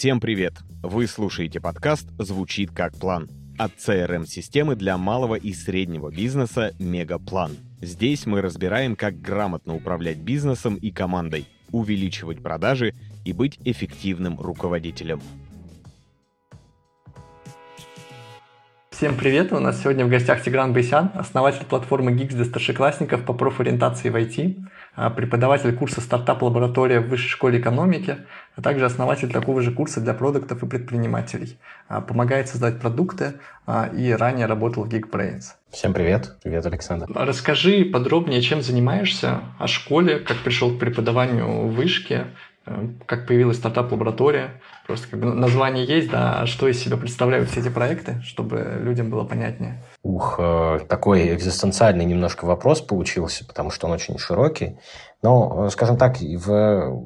[0.00, 0.54] Всем привет!
[0.82, 3.28] Вы слушаете подкаст «Звучит как план»
[3.58, 7.58] от CRM-системы для малого и среднего бизнеса «Мегаплан».
[7.82, 12.94] Здесь мы разбираем, как грамотно управлять бизнесом и командой, увеличивать продажи
[13.26, 15.20] и быть эффективным руководителем.
[18.88, 19.52] Всем привет!
[19.52, 24.16] У нас сегодня в гостях Тигран Бейсян, основатель платформы GIX для старшеклассников по профориентации в
[24.16, 24.64] IT,
[25.08, 28.18] преподаватель курса «Стартап-лаборатория» в Высшей школе экономики,
[28.56, 31.58] а также основатель такого же курса для продуктов и предпринимателей.
[31.88, 33.34] А, помогает создать продукты
[33.96, 35.54] и ранее работал в Geekbrains.
[35.70, 36.36] Всем привет.
[36.42, 37.06] Привет, Александр.
[37.14, 42.26] Расскажи подробнее, чем занимаешься, о школе, как пришел к преподаванию в Вышке,
[43.06, 44.60] как появилась стартап-лаборатория.
[44.86, 48.78] Просто как бы название есть, да, а что из себя представляют все эти проекты, чтобы
[48.80, 49.82] людям было понятнее?
[50.02, 54.78] Ух, э, такой экзистенциальный немножко вопрос получился, потому что он очень широкий.
[55.22, 57.02] Но, э, скажем так, в,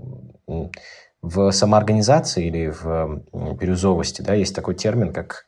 [1.22, 3.22] в самоорганизации или в
[3.54, 5.46] бирюзовости да, есть такой термин, как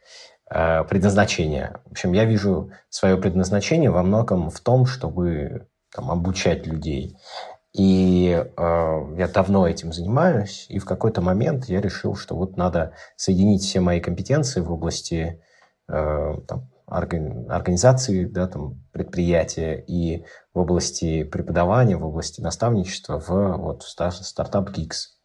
[0.49, 1.81] предназначение.
[1.87, 7.17] В общем, я вижу свое предназначение во многом в том, чтобы там, обучать людей.
[7.77, 12.95] И э, я давно этим занимаюсь, и в какой-то момент я решил, что вот надо
[13.17, 15.43] соединить все мои компетенции в области
[15.87, 20.25] э, там, организации, да, там, предприятия и
[20.55, 25.17] в области преподавания, в области наставничества в вот, стартап Geeks.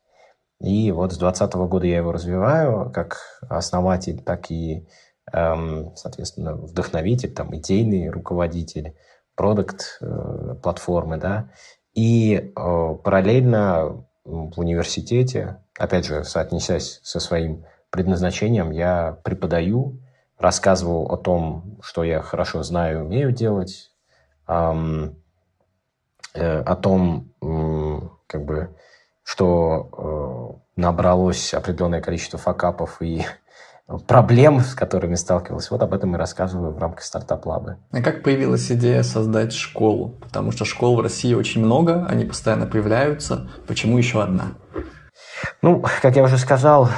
[0.60, 4.88] И вот с 2020 года я его развиваю как основатель, так и,
[5.32, 8.96] эм, соответственно, вдохновитель, там, идейный руководитель,
[9.36, 11.50] продукт э, платформы, да,
[11.94, 20.00] и э, параллельно в университете, опять же, соотнесясь со своим предназначением, я преподаю,
[20.38, 23.92] рассказываю о том, что я хорошо знаю, умею делать,
[24.48, 25.14] э,
[26.34, 27.34] о том,
[28.28, 28.74] как бы,
[29.24, 33.26] что э, набралось определенное количество факапов и
[34.00, 35.70] проблем, с которыми сталкивался.
[35.72, 37.78] Вот об этом и рассказываю в рамках стартап-лабы.
[37.92, 40.18] А как появилась идея создать школу?
[40.22, 43.50] Потому что школ в России очень много, они постоянно появляются.
[43.68, 44.54] Почему еще одна?
[45.62, 46.90] Ну, как я уже сказал,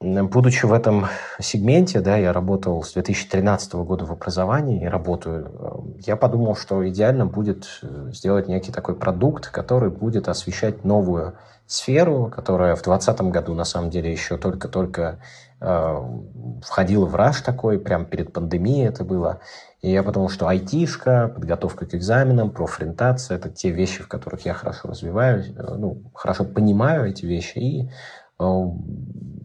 [0.00, 1.06] будучи в этом
[1.40, 7.26] сегменте, да, я работал с 2013 года в образовании и работаю, я подумал, что идеально
[7.26, 11.34] будет э, сделать некий такой продукт, который будет освещать новую
[11.66, 15.20] сферу, которая в 2020 году на самом деле еще только-только
[15.64, 19.40] э, входила в раш такой, прямо перед пандемией это было.
[19.80, 24.54] И я подумал, что айтишка, подготовка к экзаменам, профориентация– это те вещи, в которых я
[24.54, 27.90] хорошо развиваюсь, э, ну, хорошо понимаю эти вещи и
[28.40, 28.44] э,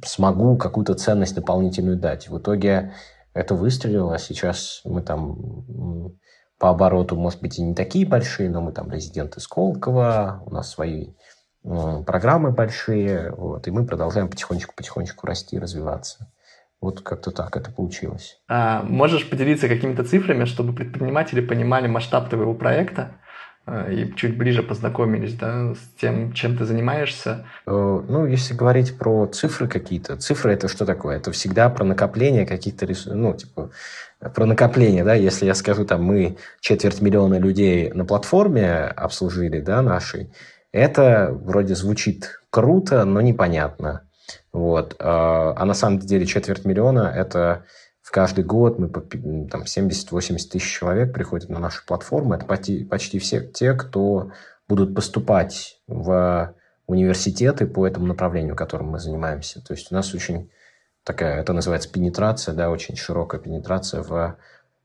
[0.06, 2.30] смогу какую-то ценность дополнительную дать.
[2.30, 2.94] В итоге
[3.34, 6.16] это выстрелило, сейчас мы там
[6.60, 10.70] по обороту, может быть, и не такие большие, но мы там резиденты Сколково, у нас
[10.70, 11.14] свои
[11.64, 16.32] программы большие, вот, и мы продолжаем потихонечку-потихонечку расти, развиваться.
[16.82, 18.40] Вот как-то так это получилось.
[18.48, 23.18] А можешь поделиться какими-то цифрами, чтобы предприниматели понимали масштаб твоего проекта
[23.66, 27.46] а, и чуть ближе познакомились да, с тем, чем ты занимаешься?
[27.66, 27.72] Э,
[28.08, 31.18] ну, если говорить про цифры какие-то, цифры это что такое?
[31.18, 33.72] Это всегда про накопление каких-то ресурсов, ну, типа,
[34.34, 39.82] про накопление, да, если я скажу, там, мы четверть миллиона людей на платформе обслужили, да,
[39.82, 40.32] нашей,
[40.72, 44.08] это вроде звучит круто, но непонятно.
[44.54, 44.96] Вот.
[45.00, 47.66] А, а на самом деле четверть миллиона– это
[48.02, 52.34] в каждый год мы там 70-80 тысяч человек приходят на нашу платформу.
[52.34, 54.32] Это почти, почти все те, кто
[54.68, 56.56] будут поступать в
[56.88, 59.62] университеты по этому направлению, которым мы занимаемся.
[59.62, 60.50] То есть у нас очень
[61.04, 64.38] такая, это называется пенетрация, да, очень широкая пенетрация в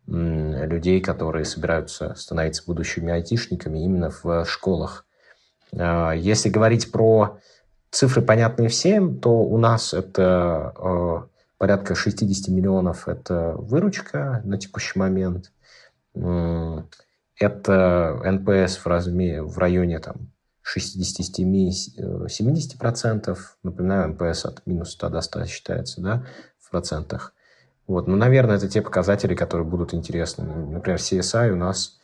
[0.07, 5.07] людей, которые собираются становиться будущими айтишниками именно в школах.
[5.79, 7.39] А, если говорить про
[7.91, 11.27] цифры, понятные всем, то у нас это а,
[11.59, 15.53] порядка 60 миллионов– это выручка на текущий момент.
[17.37, 20.31] Это NPS в, размере, в районе там,
[20.65, 23.39] 60-70%.
[23.63, 26.25] Напоминаю, NPS от минус 100 до 100 считается да,
[26.61, 27.35] в процентах.
[27.87, 28.07] Вот.
[28.07, 30.45] Ну, наверное, это те показатели, которые будут интересны.
[30.45, 31.99] Например, CSI у нас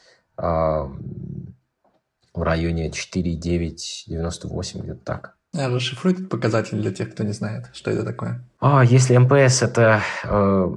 [2.32, 5.39] в районе 4,9-98, где-то так.
[5.52, 8.44] А расшифруй этот показатель для тех, кто не знает, что это такое.
[8.60, 10.74] А, если МПС– это, э,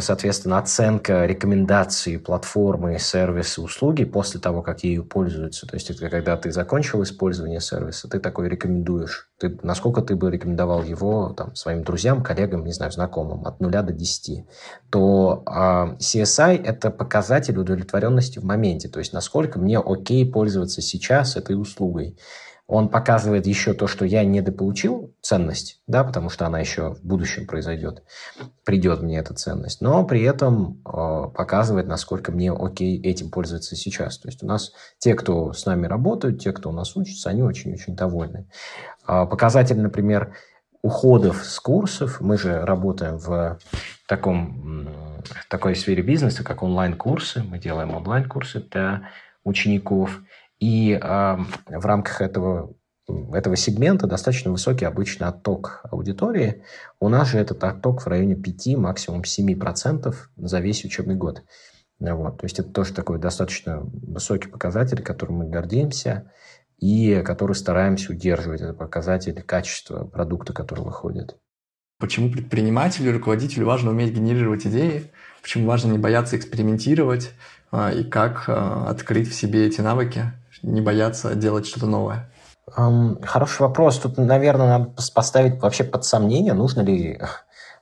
[0.00, 5.68] соответственно, оценка рекомендаций платформы, сервиса, услуги после того, как ею пользуются.
[5.68, 9.28] То есть это когда ты закончил использование сервиса, ты такой рекомендуешь.
[9.38, 13.70] Ты, насколько ты бы рекомендовал его там, своим друзьям, коллегам, не знаю, знакомым, от 0
[13.70, 14.44] до 10,
[14.90, 15.50] то э,
[16.00, 18.88] CSI– это показатель удовлетворенности в моменте.
[18.88, 22.16] То есть насколько мне окей пользоваться сейчас этой услугой.
[22.68, 27.46] Он показывает еще то, что я недополучил ценность, да, потому что она еще в будущем
[27.46, 28.02] произойдет,
[28.64, 34.18] придет мне эта ценность, но при этом э, показывает, насколько мне окей этим пользоваться сейчас.
[34.18, 37.42] То есть у нас те, кто с нами работают, те, кто у нас учится, они
[37.42, 38.48] очень-очень довольны.
[39.06, 40.34] Э, показатель, например,
[40.82, 42.20] уходов с курсов.
[42.20, 43.58] Мы же работаем в
[44.06, 44.88] таком,
[45.24, 47.42] в такой сфере бизнеса, как онлайн-курсы.
[47.42, 49.08] Мы делаем онлайн-курсы для
[49.44, 50.20] учеников.
[50.58, 52.74] И э, в рамках этого,
[53.32, 56.62] этого сегмента достаточно высокий обычный отток аудитории.
[57.00, 61.42] У нас же этот отток в районе 5, максимум 7% за весь учебный год.
[61.98, 62.38] Вот.
[62.38, 66.30] То есть это тоже такой достаточно высокий показатель, которым мы гордимся
[66.78, 68.60] и который стараемся удерживать.
[68.60, 71.36] Это показатель качества продукта, который выходит.
[71.98, 75.10] Почему предпринимателю, руководителю важно уметь генерировать идеи?
[75.40, 77.30] Почему важно не бояться экспериментировать?
[77.70, 80.32] А, и как а, открыть в себе эти навыки?
[80.66, 82.30] Не бояться делать что-то новое?
[82.66, 83.98] Хороший вопрос.
[83.98, 87.20] Тут, наверное, надо поставить вообще под сомнение, нужно ли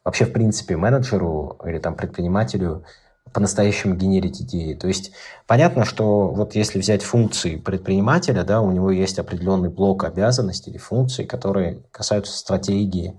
[0.05, 2.85] вообще, в принципе, менеджеру или там предпринимателю
[3.33, 4.75] по-настоящему генерить идеи.
[4.75, 5.13] То есть
[5.47, 10.79] понятно, что вот если взять функции предпринимателя, да, у него есть определенный блок обязанностей или
[10.79, 13.19] функций, которые касаются стратегии,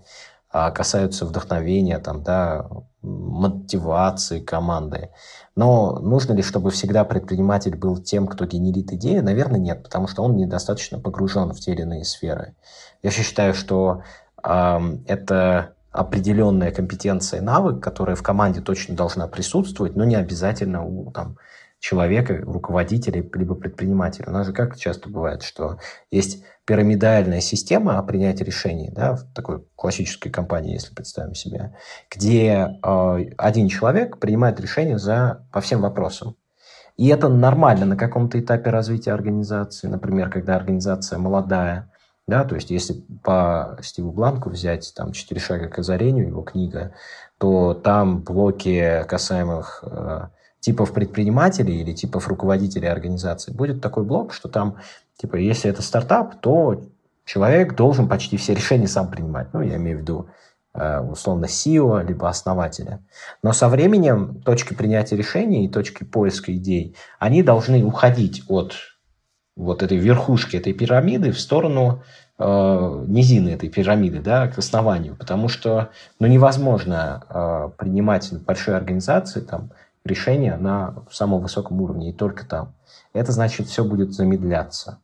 [0.52, 2.70] а, касаются вдохновения, там, да,
[3.02, 5.10] мотивации команды.
[5.56, 9.20] Но нужно ли, чтобы всегда предприниматель был тем, кто генерит идеи?
[9.20, 12.56] Наверное, нет, потому что он недостаточно погружен в те или иные сферы.
[13.02, 14.04] Я считаю, что
[14.44, 20.84] э, это определенная компетенция и навык, которая в команде точно должна присутствовать, но не обязательно
[20.84, 21.38] у там,
[21.86, 24.26] человека, руководителя, либо предпринимателя.
[24.30, 25.78] У нас же как часто бывает, что
[26.10, 31.76] есть пирамидальная система принятия решений, да, в такой классической компании, если представим себе,
[32.10, 36.36] где э, один человек принимает решение за, по всем вопросам.
[36.98, 41.92] И это нормально на каком-то этапе развития организации, например, когда организация молодая,
[42.28, 46.96] да, то есть если по Стиву Бланку взять там «Четыре шага к озарению», его книга,
[47.38, 50.30] то там блоки касаемых э,
[50.66, 54.78] типов предпринимателей или типов руководителей организации, будет такой блок, что там,
[55.16, 56.82] типа, если это стартап, то
[57.24, 59.54] человек должен почти все решения сам принимать.
[59.54, 60.30] Ну, я имею в виду,
[60.74, 63.00] э, условно, SEO, либо основателя.
[63.44, 68.74] Но со временем точки принятия решений и точки поиска идей, они должны уходить от
[69.56, 72.02] вот этой верхушки этой пирамиды в сторону
[72.40, 79.42] э, низины этой пирамиды, да, к основанию, потому что ну, невозможно э, принимать большой организации
[79.42, 79.70] там
[80.06, 82.74] решения на самом высоком уровне, и только там.
[83.14, 85.00] Это значит, все будет замедляться.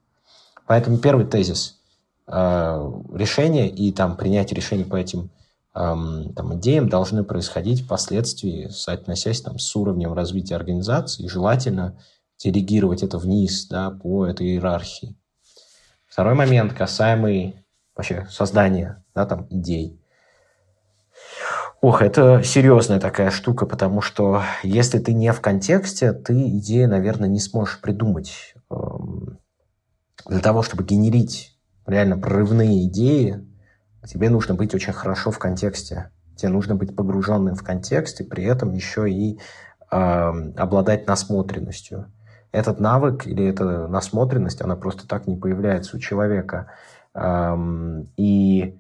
[0.67, 1.79] Поэтому первый тезис
[2.27, 5.31] э, решения и там принятие решений по этим
[5.73, 5.79] э,
[6.35, 11.97] там, идеям должны происходить впоследствии, соотносясь там, с уровнем развития организации, и желательно
[12.37, 15.15] делегировать это вниз да, по этой иерархии.
[16.07, 17.55] Второй момент, касаемый
[17.95, 20.00] вообще создания да, там, идей.
[21.81, 27.27] Ох, это серьезная такая штука, потому что если ты не в контексте, ты идеи, наверное,
[27.27, 28.53] не сможешь придумать.
[28.69, 29.39] Эм,
[30.27, 31.57] для того, чтобы генерить
[31.87, 33.43] реально прорывные идеи,
[34.05, 36.11] тебе нужно быть очень хорошо в контексте.
[36.35, 39.39] Тебе нужно быть погруженным в контекст и при этом еще и
[39.91, 42.11] э, обладать насмотренностью.
[42.51, 46.67] Этот навык или эта насмотренность, она просто так не появляется у человека.
[47.15, 48.77] Эм, и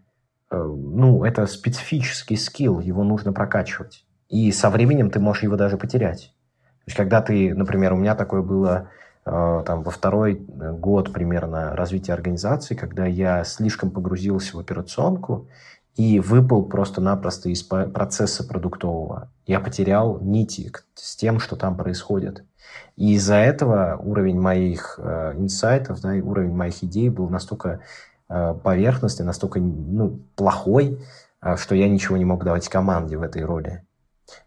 [0.51, 4.05] ну, это специфический скилл, его нужно прокачивать.
[4.29, 6.33] И со временем ты можешь его даже потерять.
[6.79, 8.89] То есть, когда ты, например, у меня такое было
[9.25, 15.47] э, там, во второй э, год примерно развития организации, когда я слишком погрузился в операционку
[15.95, 19.29] и выпал просто-напросто из процесса продуктового.
[19.45, 22.45] Я потерял нити с тем, что там происходит.
[22.95, 27.79] И из-за этого уровень моих э, инсайтов, да, и уровень моих идей был настолько Э,
[28.63, 30.99] поверхностный, настолько ну, плохой,
[31.41, 33.83] э, что я ничего не мог давать команде в этой роли.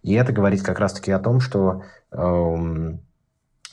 [0.02, 3.00] И это говорит как раз-таки о том, что эм,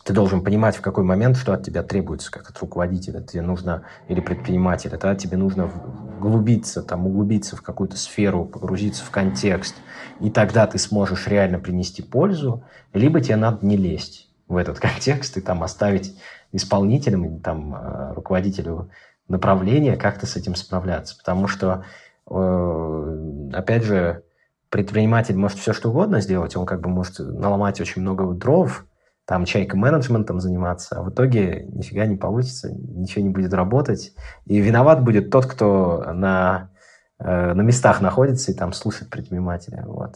[0.03, 3.21] ты должен понимать, в какой момент что от тебя требуется, как от руководителя.
[3.21, 5.69] Тебе нужно, или предпринимателя, да, тебе нужно
[6.17, 9.75] углубиться, там, углубиться в какую-то сферу, погрузиться в контекст,
[10.19, 12.63] и тогда ты сможешь реально принести пользу,
[12.93, 16.15] либо тебе надо не лезть в этот контекст и там оставить
[16.51, 18.89] исполнителям там э, руководителю
[19.31, 21.17] направление, как-то с этим справляться.
[21.17, 21.85] Потому что,
[22.29, 24.23] э, опять же,
[24.69, 28.85] предприниматель может все что угодно сделать, он как бы может наломать очень много дров,
[29.25, 34.13] там чайка менеджментом заниматься, а в итоге нифига не получится, ничего не будет работать.
[34.45, 36.71] И виноват будет тот, кто на,
[37.19, 39.83] э, на местах находится и там слушает предпринимателя.
[39.85, 40.15] Вот.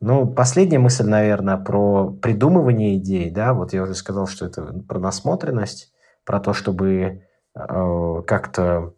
[0.00, 5.00] Ну, последняя мысль, наверное, про придумывание идей, да, вот я уже сказал, что это про
[5.00, 5.92] насмотренность,
[6.24, 7.24] про то, чтобы
[8.26, 8.94] как-то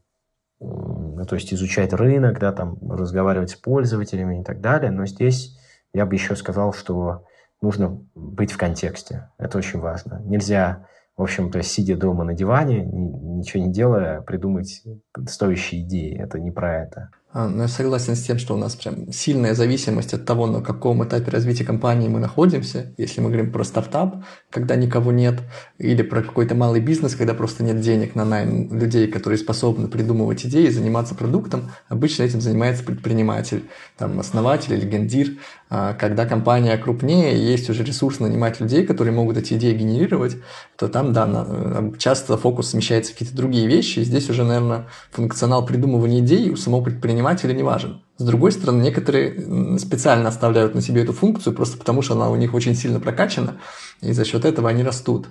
[0.60, 4.90] ну, то есть изучать рынок, да, там, разговаривать с пользователями и так далее.
[4.90, 5.58] Но здесь
[5.94, 7.24] я бы еще сказал, что
[7.62, 9.30] нужно быть в контексте.
[9.38, 10.20] Это очень важно.
[10.24, 10.86] Нельзя,
[11.16, 14.82] в общем-то, сидя дома на диване, ничего не делая, придумать
[15.26, 16.18] стоящие идеи.
[16.18, 17.10] Это не про это.
[17.32, 20.46] А, Но ну, я согласен с тем, что у нас прям сильная зависимость от того,
[20.46, 22.92] на каком этапе развития компании мы находимся.
[22.98, 24.16] Если мы говорим про стартап,
[24.50, 25.38] когда никого нет,
[25.78, 30.44] или про какой-то малый бизнес, когда просто нет денег на найм людей, которые способны придумывать
[30.44, 33.62] идеи, заниматься продуктом, обычно этим занимается предприниматель,
[33.96, 35.28] там, основатель или гендир.
[35.68, 40.36] А когда компания крупнее, есть уже ресурс нанимать людей, которые могут эти идеи генерировать,
[40.76, 44.00] то там, да, часто фокус смещается в какие-то другие вещи.
[44.00, 48.02] И здесь уже, наверное, функционал придумывания идей у самого предпринимателя не важен.
[48.16, 52.36] С другой стороны, некоторые специально оставляют на себе эту функцию просто потому, что она у
[52.36, 53.58] них очень сильно прокачана,
[54.00, 55.28] и за счет этого они растут.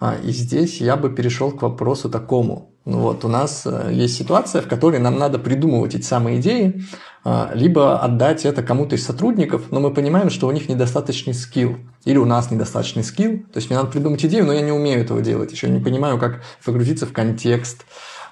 [0.00, 2.70] А, и здесь я бы перешел к вопросу такому.
[2.84, 6.84] Ну вот, у нас э, есть ситуация, в которой нам надо придумывать эти самые идеи,
[7.24, 11.78] а, либо отдать это кому-то из сотрудников, но мы понимаем, что у них недостаточный скилл,
[12.04, 15.00] или у нас недостаточный скилл, то есть мне надо придумать идею, но я не умею
[15.00, 17.84] этого делать, еще не понимаю, как погрузиться в контекст,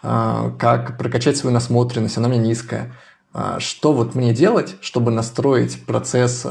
[0.03, 2.93] как прокачать свою насмотренность, она у меня низкая.
[3.59, 6.47] Что вот мне делать, чтобы настроить процесс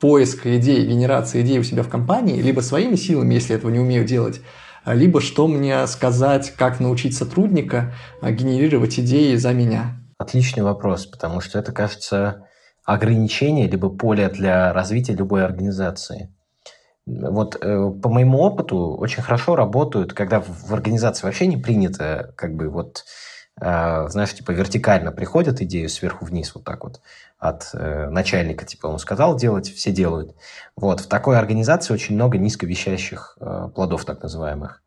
[0.00, 4.04] поиска идей, генерации идей у себя в компании, либо своими силами, если этого не умею
[4.04, 4.40] делать,
[4.84, 10.00] либо что мне сказать, как научить сотрудника а, генерировать идеи за меня?
[10.18, 12.48] Отличный вопрос, потому что это, кажется,
[12.84, 16.34] ограничение либо поле для развития любой организации.
[17.06, 22.54] Вот э, по моему опыту очень хорошо работают, когда в организации вообще не принято, как
[22.54, 23.04] бы вот,
[23.60, 27.00] э, знаешь, типа вертикально приходят идею сверху вниз вот так вот
[27.38, 30.36] от э, начальника, типа он сказал делать, все делают.
[30.76, 34.80] Вот, в такой организации очень много низковещающих э, плодов, так называемых.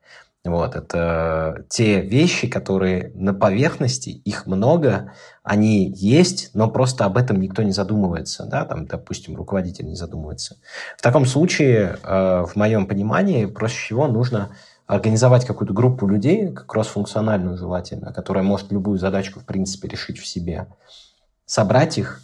[0.46, 5.12] Вот, это те вещи, которые на поверхности, их много,
[5.42, 10.58] они есть, но просто об этом никто не задумывается, да, там, допустим, руководитель не задумывается.
[10.98, 14.52] В таком случае, э, в моем понимании, проще всего нужно
[14.86, 20.68] организовать какую-то группу людей, кроссфункциональную желательно, которая может любую задачку, в принципе, решить в себе,
[21.48, 22.22] собрать их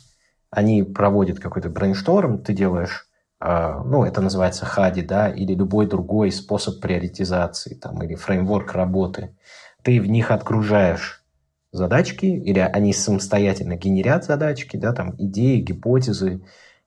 [0.52, 3.08] они проводят какой-то брейншторм, ты делаешь,
[3.42, 9.36] ну, это называется хади, да, или любой другой способ приоритизации, там, или фреймворк работы.
[9.82, 11.24] Ты в них отгружаешь
[11.72, 16.42] задачки, или они самостоятельно генерят задачки, да, там, идеи, гипотезы,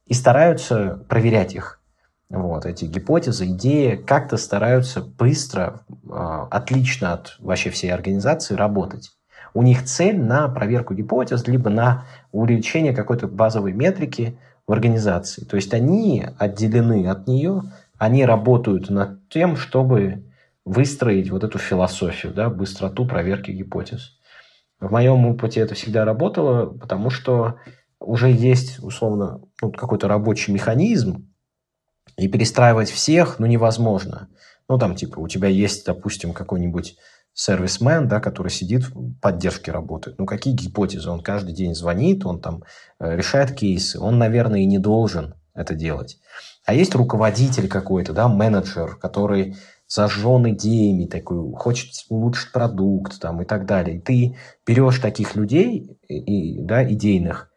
[0.06, 1.80] и стараются проверять их.
[2.28, 9.11] Вот, эти гипотезы, идеи как-то стараются быстро, э, отлично от вообще всей организации работать.
[9.52, 15.44] У них цель на проверку гипотез, либо на увеличение какой-то базовой метрики в организации.
[15.44, 17.62] То есть они отделены от нее,
[17.99, 20.25] они работают над тем, чтобы
[20.64, 24.18] выстроить вот эту философию, да, быстроту проверки гипотез.
[24.80, 27.56] В моем опыте это всегда работало, потому что
[28.00, 31.28] уже есть, условно, ну, какой-то рабочий механизм,
[32.16, 34.28] и перестраивать всех, ну, невозможно.
[34.68, 36.97] Ну, там, типа, у тебя есть, допустим, какой-нибудь
[37.34, 40.18] сервисмен, да, который сидит в поддержке работает.
[40.18, 41.10] Ну, какие гипотезы?
[41.10, 42.62] Он каждый день звонит, он там
[43.00, 44.00] э, решает кейсы.
[44.00, 46.18] Он, наверное, и не должен это делать.
[46.64, 53.44] А есть руководитель какой-то, да, менеджер, который зажжен идеями, такой, хочет улучшить продукт там, и
[53.44, 53.98] так далее.
[53.98, 54.36] И ты
[54.66, 57.50] берешь таких людей, и, да, идейных,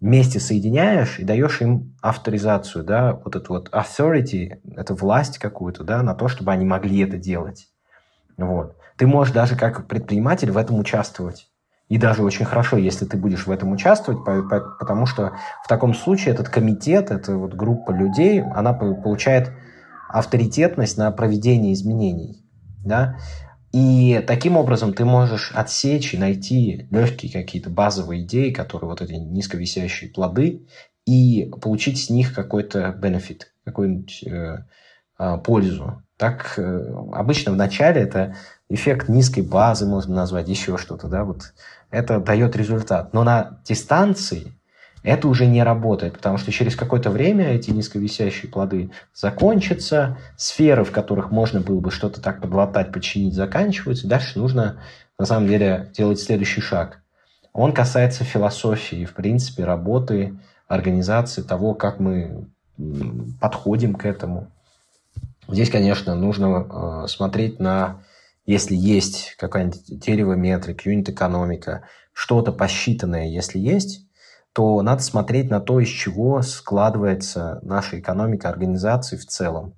[0.00, 6.02] вместе соединяешь и даешь им авторизацию, да, вот эту вот authority, это власть какую-то, да,
[6.02, 7.68] на то, чтобы они могли это делать.
[8.36, 8.76] Вот.
[8.96, 11.48] Ты можешь даже как предприниматель в этом участвовать.
[11.88, 15.32] И даже очень хорошо, если ты будешь в этом участвовать, потому что
[15.62, 19.52] в таком случае этот комитет, эта вот группа людей, она получает
[20.08, 22.46] авторитетность на проведение изменений.
[22.84, 23.18] Да?
[23.72, 29.12] И таким образом ты можешь отсечь и найти легкие какие-то базовые идеи, которые вот эти
[29.12, 30.66] низковисящие плоды,
[31.06, 34.64] и получить с них какой-то бенефит, какую-нибудь э,
[35.18, 36.02] э, пользу.
[36.16, 38.36] Так э, обычно в начале это
[38.74, 41.52] эффект низкой базы, можно назвать, еще что-то, да, вот
[41.90, 43.12] это дает результат.
[43.12, 44.52] Но на дистанции
[45.02, 50.92] это уже не работает, потому что через какое-то время эти низковисящие плоды закончатся, сферы, в
[50.92, 54.80] которых можно было бы что-то так подлатать, починить, заканчиваются, дальше нужно,
[55.18, 57.00] на самом деле, делать следующий шаг.
[57.52, 60.38] Он касается философии, в принципе, работы,
[60.68, 62.46] организации, того, как мы
[63.40, 64.50] подходим к этому.
[65.48, 66.46] Здесь, конечно, нужно
[67.04, 68.02] э, смотреть на,
[68.44, 74.06] если есть какая-нибудь телевометрика, юнит-экономика, что-то посчитанное, если есть,
[74.52, 79.74] то надо смотреть на то, из чего складывается наша экономика организации в целом.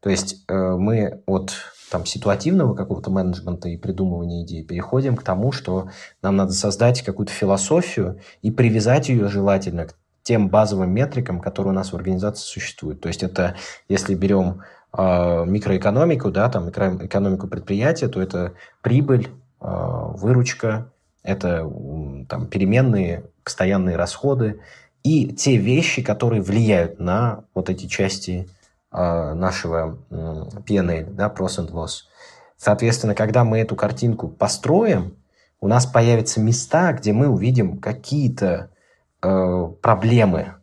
[0.00, 1.54] То есть э, мы от
[1.90, 5.90] там, ситуативного какого-то менеджмента и придумывания идей, переходим к тому, что
[6.22, 11.74] нам надо создать какую-то философию и привязать ее желательно к тем базовым метрикам, которые у
[11.74, 13.00] нас в организации существуют.
[13.00, 13.54] То есть это,
[13.88, 14.62] если берем
[14.98, 19.28] микроэкономику, да, там микроэкономику предприятия, то это прибыль,
[19.60, 21.70] э, выручка, это
[22.28, 24.60] там переменные постоянные расходы
[25.02, 28.48] и те вещи, которые влияют на вот эти части
[28.92, 29.98] э, нашего
[30.66, 32.04] P&L, да, Profit and Loss.
[32.56, 35.16] Соответственно, когда мы эту картинку построим,
[35.60, 38.70] у нас появятся места, где мы увидим какие-то
[39.22, 40.55] э, проблемы.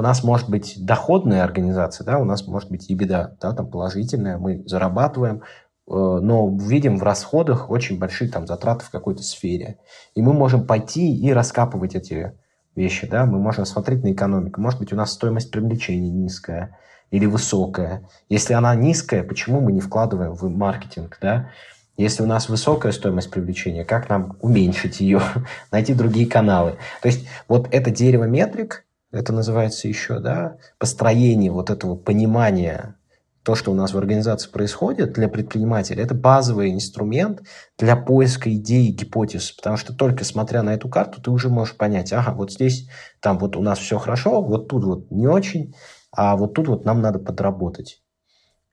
[0.00, 3.66] У нас может быть доходная организация, да, у нас может быть и беда, да, там
[3.66, 5.42] положительная, мы зарабатываем, э,
[5.88, 9.76] но видим в расходах очень большие там затраты в какой-то сфере.
[10.14, 12.32] И мы можем пойти и раскапывать эти
[12.74, 14.62] вещи, да, мы можем смотреть на экономику.
[14.62, 16.78] Может быть, у нас стоимость привлечения низкая
[17.10, 18.08] или высокая.
[18.30, 21.50] Если она низкая, почему мы не вкладываем в маркетинг, да?
[21.98, 25.20] Если у нас высокая стоимость привлечения, как нам уменьшить ее,
[25.70, 26.78] найти другие каналы?
[27.02, 32.96] То есть вот это дерево метрик, это называется еще, да, построение вот этого понимания
[33.42, 37.42] то, что у нас в организации происходит для предпринимателя, это базовый инструмент
[37.78, 41.76] для поиска идей и гипотез, потому что только смотря на эту карту, ты уже можешь
[41.76, 42.88] понять, ага, вот здесь,
[43.20, 45.74] там вот у нас все хорошо, вот тут вот не очень,
[46.12, 48.02] а вот тут вот нам надо подработать.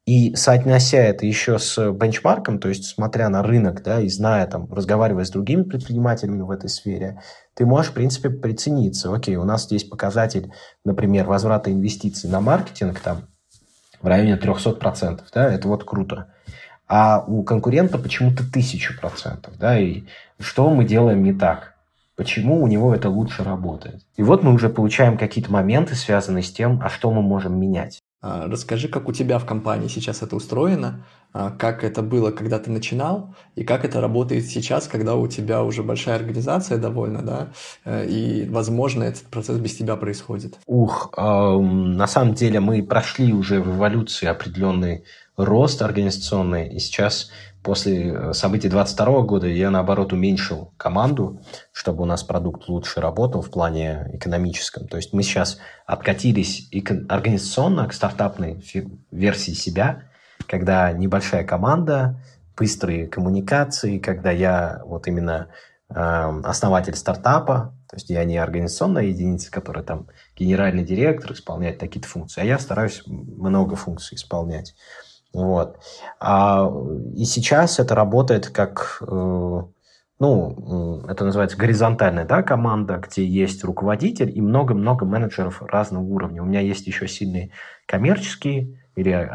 [0.07, 4.71] И соотнося это еще с бенчмарком, то есть смотря на рынок, да, и зная, там,
[4.71, 7.21] разговаривая с другими предпринимателями в этой сфере,
[7.53, 9.13] ты можешь, в принципе, прицениться.
[9.13, 10.53] Окей, у нас здесь показатель,
[10.85, 13.27] например, возврата инвестиций на маркетинг там
[14.01, 16.33] в районе 300%, да, это вот круто.
[16.87, 20.03] А у конкурента почему-то 1000%, да, и
[20.39, 21.73] что мы делаем не так?
[22.15, 24.03] Почему у него это лучше работает?
[24.15, 27.99] И вот мы уже получаем какие-то моменты, связанные с тем, а что мы можем менять.
[28.27, 32.59] А, расскажи, как у тебя в компании сейчас это устроено, а, как это было, когда
[32.59, 37.47] ты начинал, и как это работает сейчас, когда у тебя уже большая организация довольно, да,
[37.85, 40.57] э, и, возможно, этот процесс без тебя происходит.
[40.65, 45.05] Ух, э, на самом деле мы прошли уже в эволюции определенный
[45.37, 47.29] рост организационный, и сейчас
[47.63, 51.41] после э, событий 22 года я, наоборот, уменьшил команду,
[51.71, 54.87] чтобы у нас продукт лучше работал в плане экономическом.
[54.87, 56.69] То есть мы сейчас откатились
[57.09, 58.63] организационно к стартапной
[59.11, 60.03] версии себя,
[60.47, 62.21] когда небольшая команда,
[62.55, 65.47] быстрые коммуникации, когда я вот именно
[65.89, 72.07] э, основатель стартапа, то есть я не организационная единица, которая там генеральный директор исполняет такие-то
[72.07, 74.75] функции, а я стараюсь много функций исполнять.
[75.37, 75.77] Вот.
[76.19, 76.67] А,
[77.15, 79.61] и сейчас это работает как, э,
[80.19, 86.41] ну, это называется горизонтальная да, команда, где есть руководитель и много-много менеджеров разного уровня.
[86.41, 87.51] У меня есть еще сильный
[87.85, 89.25] коммерческий или э,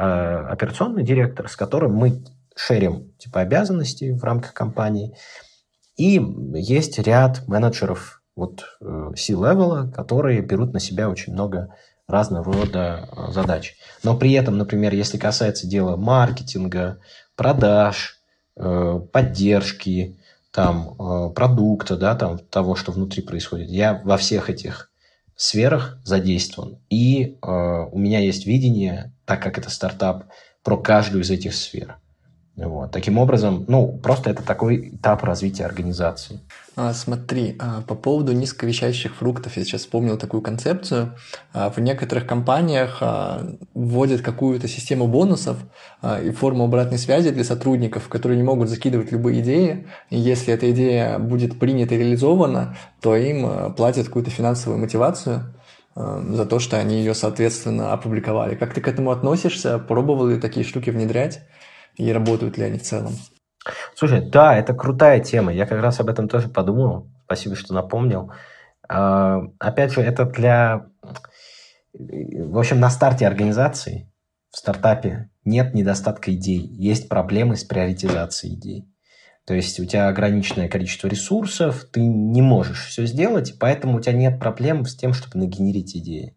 [0.49, 2.25] операционный директор, с которым мы
[2.57, 5.15] шерим типа обязанности в рамках компании.
[5.97, 6.21] И
[6.55, 13.33] есть ряд менеджеров вот э, C-level, которые берут на себя очень много разного рода э,
[13.33, 13.77] задач.
[14.03, 17.01] Но при этом, например, если касается дела маркетинга,
[17.37, 18.21] продаж,
[18.57, 20.19] э, поддержки,
[20.51, 24.91] там, э, продукта, да, там, того, что внутри происходит, я во всех этих
[25.35, 26.79] сферах задействован.
[26.89, 30.27] И у меня есть видение, так как это стартап,
[30.63, 31.97] про каждую из этих сфер.
[32.65, 32.93] Вот.
[32.93, 36.41] Таким образом, ну, просто это такой этап развития организации.
[36.77, 41.15] А, смотри, а, по поводу низковещающих фруктов, я сейчас вспомнил такую концепцию.
[41.53, 45.59] А, в некоторых компаниях а, вводят какую-то систему бонусов
[46.01, 49.89] а, и форму обратной связи для сотрудников, которые не могут закидывать любые идеи.
[50.11, 55.53] И если эта идея будет принята и реализована, то им а, платят какую-то финансовую мотивацию
[55.97, 58.55] а, за то, что они ее, соответственно, опубликовали.
[58.55, 59.79] Как ты к этому относишься?
[59.79, 61.43] Пробовал ли такие штуки внедрять?
[61.97, 63.15] И работают ли они в целом.
[63.95, 65.53] Слушай, да, это крутая тема.
[65.53, 67.09] Я как раз об этом тоже подумал.
[67.25, 68.33] Спасибо, что напомнил.
[68.89, 70.87] А, опять же, это для...
[71.93, 74.11] В общем, на старте организации,
[74.51, 76.61] в стартапе, нет недостатка идей.
[76.61, 78.89] Есть проблемы с приоритизацией идей.
[79.45, 84.13] То есть у тебя ограниченное количество ресурсов, ты не можешь все сделать, поэтому у тебя
[84.13, 86.37] нет проблем с тем, чтобы нагенерить идеи.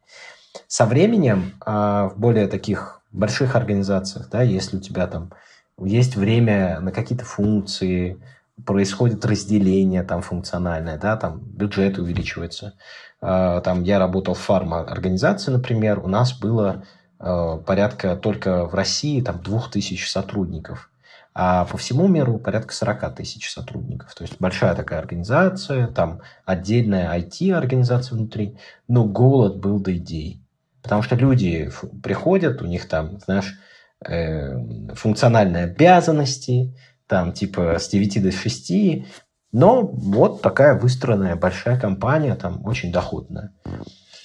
[0.67, 5.31] Со временем а, в более таких больших организациях, да, если у тебя там
[5.79, 8.21] есть время на какие-то функции,
[8.63, 12.73] происходит разделение там функциональное, да, там бюджет увеличивается.
[13.21, 16.85] А, там я работал в фарма-организации, например, у нас было
[17.19, 20.89] а, порядка только в России там двух тысяч сотрудников,
[21.33, 24.15] а по всему миру порядка 40 тысяч сотрудников.
[24.15, 28.57] То есть большая такая организация, там отдельная IT-организация внутри,
[28.87, 30.41] но голод был до идей.
[30.81, 31.69] Потому что люди
[32.03, 33.59] приходят, у них там, знаешь,
[34.07, 36.75] э, функциональные обязанности,
[37.07, 39.05] там типа с 9 до 6,
[39.51, 43.53] но вот такая выстроенная большая компания, там очень доходная.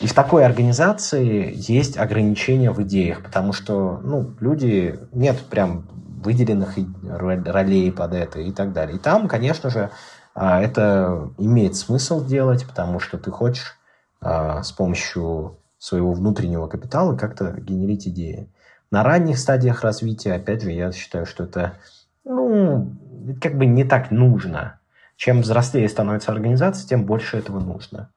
[0.00, 5.86] И в такой организации есть ограничения в идеях, потому что ну, люди, нет прям
[6.22, 8.96] выделенных ролей под это и так далее.
[8.96, 9.90] И там, конечно же,
[10.34, 13.78] а, это имеет смысл делать, потому что ты хочешь
[14.20, 18.52] а, с помощью своего внутреннего капитала как-то генерить идеи.
[18.90, 21.78] На ранних стадиях развития, опять же, я считаю, что это
[22.24, 22.96] ну,
[23.40, 24.80] как бы не так нужно.
[25.16, 28.10] Чем взрослее становится организация, тем больше этого нужно.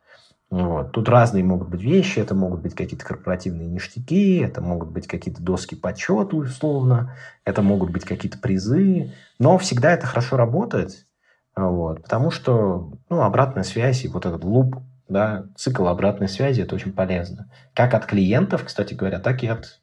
[0.50, 0.92] Вот.
[0.92, 5.42] Тут разные могут быть вещи, это могут быть какие-то корпоративные ништяки, это могут быть какие-то
[5.42, 11.08] доски почета условно, это могут быть какие-то призы, но всегда это хорошо работает,
[11.56, 14.76] вот, потому что ну, обратная связь и вот этот луп,
[15.10, 17.50] да, цикл обратной связи, это очень полезно.
[17.74, 19.82] Как от клиентов, кстати говоря, так и от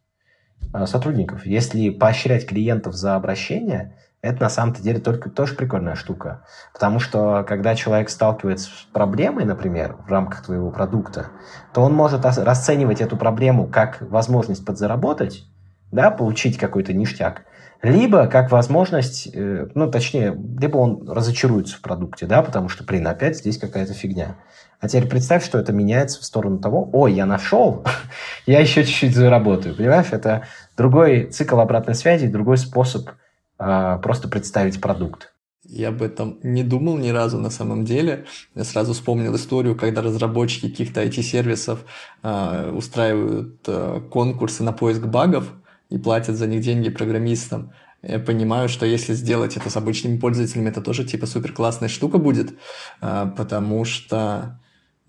[0.86, 1.46] сотрудников.
[1.46, 6.44] Если поощрять клиентов за обращение, это на самом-то деле только тоже прикольная штука.
[6.74, 11.28] Потому что когда человек сталкивается с проблемой, например, в рамках твоего продукта,
[11.72, 15.44] то он может расценивать эту проблему как возможность подзаработать,
[15.90, 17.44] да, получить какой-то ништяк,
[17.82, 23.06] либо как возможность, э, ну, точнее, либо он разочаруется в продукте, да, потому что, блин,
[23.06, 24.36] опять здесь какая-то фигня.
[24.80, 27.84] А теперь представь, что это меняется в сторону того, ой, я нашел,
[28.46, 30.08] я еще чуть-чуть заработаю, понимаешь?
[30.10, 33.10] Это другой цикл обратной связи, другой способ
[33.58, 35.32] а, просто представить продукт.
[35.62, 38.24] Я об этом не думал ни разу на самом деле.
[38.54, 41.84] Я сразу вспомнил историю, когда разработчики каких-то IT-сервисов
[42.24, 45.52] э, устраивают э, конкурсы на поиск багов
[45.90, 47.72] и платят за них деньги программистам.
[48.03, 52.18] Я понимаю, что если сделать это с обычными пользователями, это тоже типа супер классная штука
[52.18, 52.55] будет,
[53.03, 54.59] э, потому что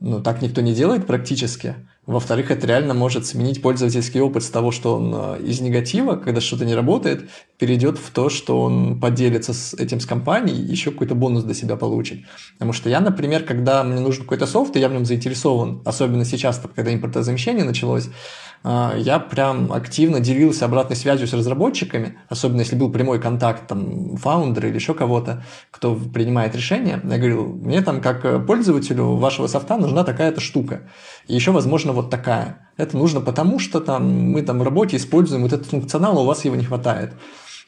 [0.01, 1.75] ну, так никто не делает практически.
[2.07, 6.41] Во-вторых, это реально может сменить пользовательский опыт с того, что он э, из негатива, когда
[6.41, 10.89] что-то не работает, перейдет в то, что он поделится с этим с компанией и еще
[10.89, 12.25] какой-то бонус для себя получит.
[12.53, 16.25] Потому что я, например, когда мне нужен какой-то софт, и я в нем заинтересован, особенно
[16.25, 22.75] сейчас, когда импортозамещение началось, а, я прям активно делился обратной связью с разработчиками, особенно если
[22.75, 27.01] был прямой контакт, там, фаундера или еще кого-то, кто принимает решение.
[27.03, 30.81] Я говорил, мне там как пользователю вашего софта нужна такая-то штука.
[31.27, 32.69] И еще, возможно, вот такая.
[32.77, 36.25] Это нужно потому, что там мы там в работе используем вот этот функционал, а у
[36.25, 37.13] вас его не хватает.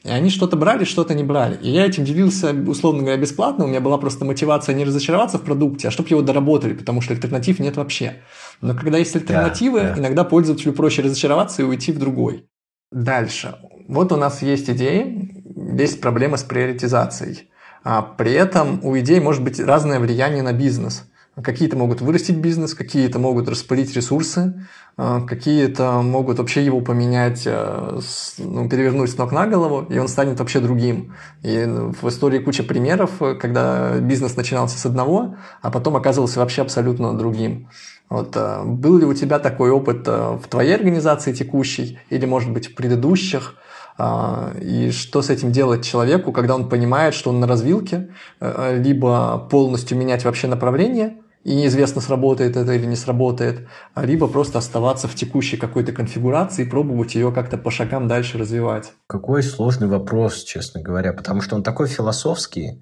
[0.03, 1.57] И они что-то брали, что-то не брали.
[1.61, 3.63] И я этим делился, условно говоря, бесплатно.
[3.63, 7.13] У меня была просто мотивация не разочароваться в продукте, а чтобы его доработали, потому что
[7.13, 8.17] альтернатив нет вообще.
[8.61, 9.99] Но когда есть альтернативы, yeah, yeah.
[9.99, 12.47] иногда пользователю проще разочароваться и уйти в другой.
[12.91, 13.55] Дальше.
[13.87, 15.43] Вот у нас есть идеи,
[15.77, 17.49] есть проблема с приоритизацией.
[17.83, 21.03] А при этом у идей может быть разное влияние на бизнес.
[21.41, 27.99] Какие-то могут вырастить бизнес, какие-то могут распылить ресурсы, а, какие-то могут вообще его поменять, э,
[28.37, 31.15] ну, перевернуть с ног на голову, и он станет вообще другим.
[31.41, 37.17] И в истории куча примеров, когда бизнес начинался с одного, а потом оказывался вообще абсолютно
[37.17, 37.67] другим.
[38.09, 42.51] Вот, э, был ли у тебя такой опыт э, в твоей организации текущей или, может
[42.51, 43.55] быть, в предыдущих?
[43.95, 49.47] А, и что с этим делать человеку, когда он понимает, что он на развилке, либо
[49.51, 55.07] полностью менять вообще направление, и неизвестно, сработает это или не сработает, а либо просто оставаться
[55.07, 58.93] в текущей какой-то конфигурации и пробовать ее как-то по шагам дальше развивать.
[59.07, 62.81] Какой сложный вопрос, честно говоря, потому что он такой философский.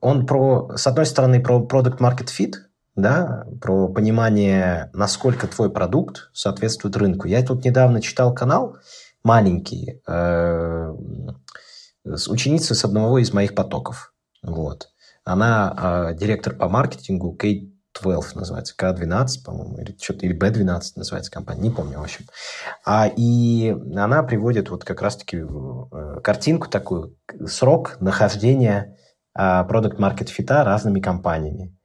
[0.00, 2.52] Он про, с одной стороны, про product market fit,
[2.96, 7.28] да, про понимание, насколько твой продукт соответствует рынку.
[7.28, 8.78] Я тут недавно читал канал
[9.22, 10.94] маленький э,
[12.04, 14.14] с ученицей с одного из моих потоков.
[14.42, 14.88] Вот.
[15.24, 21.62] Она э, директор по маркетингу Кейт 12 называется, К12, по-моему, или или B12 называется компания,
[21.62, 22.26] не помню, в общем.
[22.84, 28.96] А, и она приводит вот как раз-таки э, картинку такую, срок нахождения
[29.34, 31.75] а, Market Fit разными компаниями.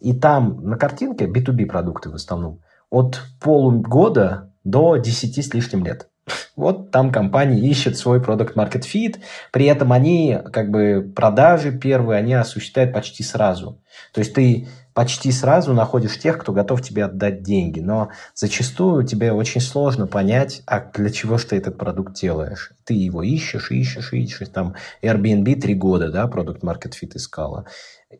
[0.00, 6.08] И там на картинке B2B продукты в основном от полугода до 10 с лишним лет.
[6.56, 9.18] Вот там компания ищет свой продукт market fit,
[9.52, 13.80] при этом они как бы продажи первые, они осуществляют почти сразу.
[14.12, 17.78] То есть ты почти сразу находишь тех, кто готов тебе отдать деньги.
[17.78, 22.72] Но зачастую тебе очень сложно понять, а для чего же ты этот продукт делаешь.
[22.84, 24.48] Ты его ищешь, ищешь, ищешь.
[24.48, 27.66] Там Airbnb три года, да, продукт Market Fit искала.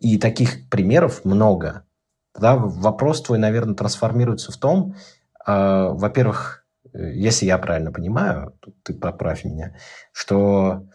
[0.01, 1.87] И таких примеров много.
[2.39, 4.95] Да, вопрос твой, наверное, трансформируется в том,
[5.47, 9.77] э, во-первых, если я правильно понимаю, ты поправь меня,
[10.13, 10.87] что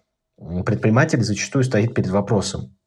[0.65, 2.77] предприниматель зачастую стоит перед вопросом,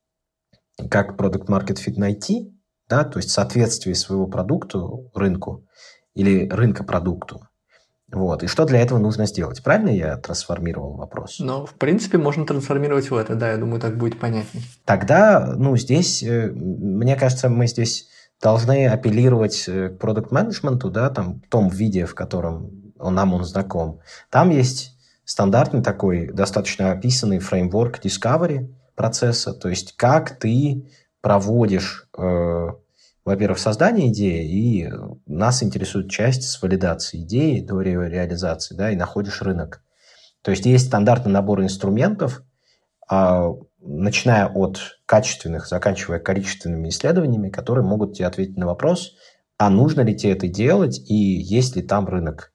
[0.91, 2.53] как продукт Market Fit найти,
[2.89, 5.67] да, то есть соответствие своего продукту рынку
[6.15, 7.49] или рынка продукту.
[8.13, 8.43] Вот.
[8.43, 9.63] И что для этого нужно сделать?
[9.63, 11.39] Правильно я трансформировал вопрос?
[11.41, 14.63] Ну, в принципе, можно трансформировать в это, да, я думаю, так будет понятней.
[14.85, 18.09] Тогда, ну, здесь, э, мне кажется, мы здесь
[18.41, 23.45] должны апеллировать э, к продукт-менеджменту, да, там, в том виде, в котором он, нам он
[23.45, 24.01] знаком.
[24.31, 30.89] Там есть стандартный такой, достаточно описанный фреймворк discovery процесса, то есть как ты
[31.21, 32.69] проводишь э,
[33.27, 34.93] во-первых, создание идеи, и
[35.27, 39.83] нас интересует часть с валидацией идеи до реализации, да, и находишь рынок.
[40.43, 42.43] То есть есть стандартный набор инструментов,
[43.09, 49.15] а, начиная от качественных, заканчивая количественными исследованиями, которые могут тебе ответить на вопрос,
[49.59, 52.53] а нужно ли тебе это делать и есть ли там рынок.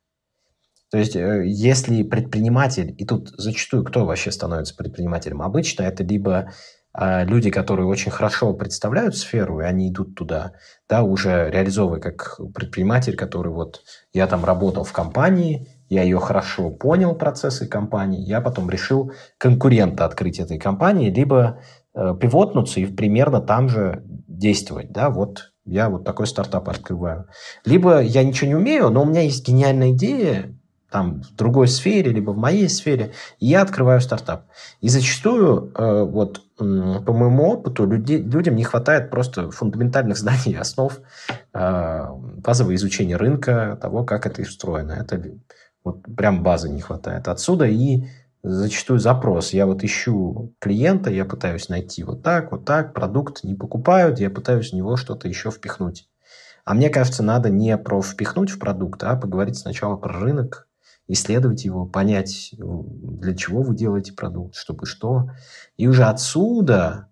[0.90, 5.42] То есть, э, если предприниматель, и тут зачастую кто вообще становится предпринимателем?
[5.42, 6.54] Обычно это либо
[6.94, 10.54] а люди, которые очень хорошо представляют сферу, и они идут туда,
[10.90, 13.82] да, уже реализовывая как предприниматель, который вот,
[14.14, 20.06] я там работал в компании, я ее хорошо понял, процессы компании, я потом решил конкурента
[20.06, 21.62] открыть этой компании, либо
[21.94, 27.28] э, пивотнуться и примерно там же действовать, да, вот я вот такой стартап открываю.
[27.64, 30.58] Либо я ничего не умею, но у меня есть гениальная идея,
[30.92, 34.48] там в другой сфере, либо в моей сфере, и я открываю стартап.
[34.82, 41.00] И зачастую, э, вот по моему опыту, люди, людям не хватает просто фундаментальных знаний, основ
[41.54, 44.92] э, базового изучения рынка, того, как это устроено.
[44.92, 45.22] Это
[45.84, 47.28] вот прям базы не хватает.
[47.28, 48.06] Отсюда и
[48.44, 49.54] зачастую запрос.
[49.54, 54.30] Я вот ищу клиента, я пытаюсь найти вот так, вот так, продукт не покупают, я
[54.30, 56.08] пытаюсь в него что-то еще впихнуть.
[56.64, 60.68] А мне кажется, надо не про впихнуть в продукт, а поговорить сначала про рынок,
[61.08, 65.30] исследовать его, понять, для чего вы делаете продукт, чтобы что.
[65.78, 67.10] И уже отсюда,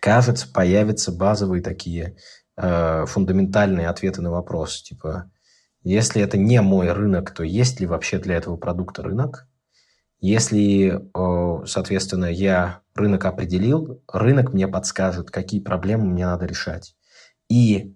[0.00, 2.16] кажется, появятся базовые такие
[2.56, 4.82] э, фундаментальные ответы на вопрос.
[4.82, 5.30] Типа,
[5.82, 9.48] если это не мой рынок, то есть ли вообще для этого продукта рынок?
[10.20, 16.96] Если, э, соответственно, я рынок определил, рынок мне подскажет, какие проблемы мне надо решать.
[17.48, 17.94] И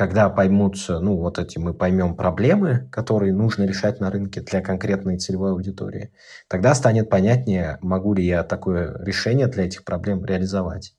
[0.00, 5.18] когда поймутся, ну, вот эти мы поймем проблемы, которые нужно решать на рынке для конкретной
[5.18, 6.10] целевой аудитории,
[6.48, 10.94] тогда станет понятнее, могу ли я такое решение для этих проблем реализовать.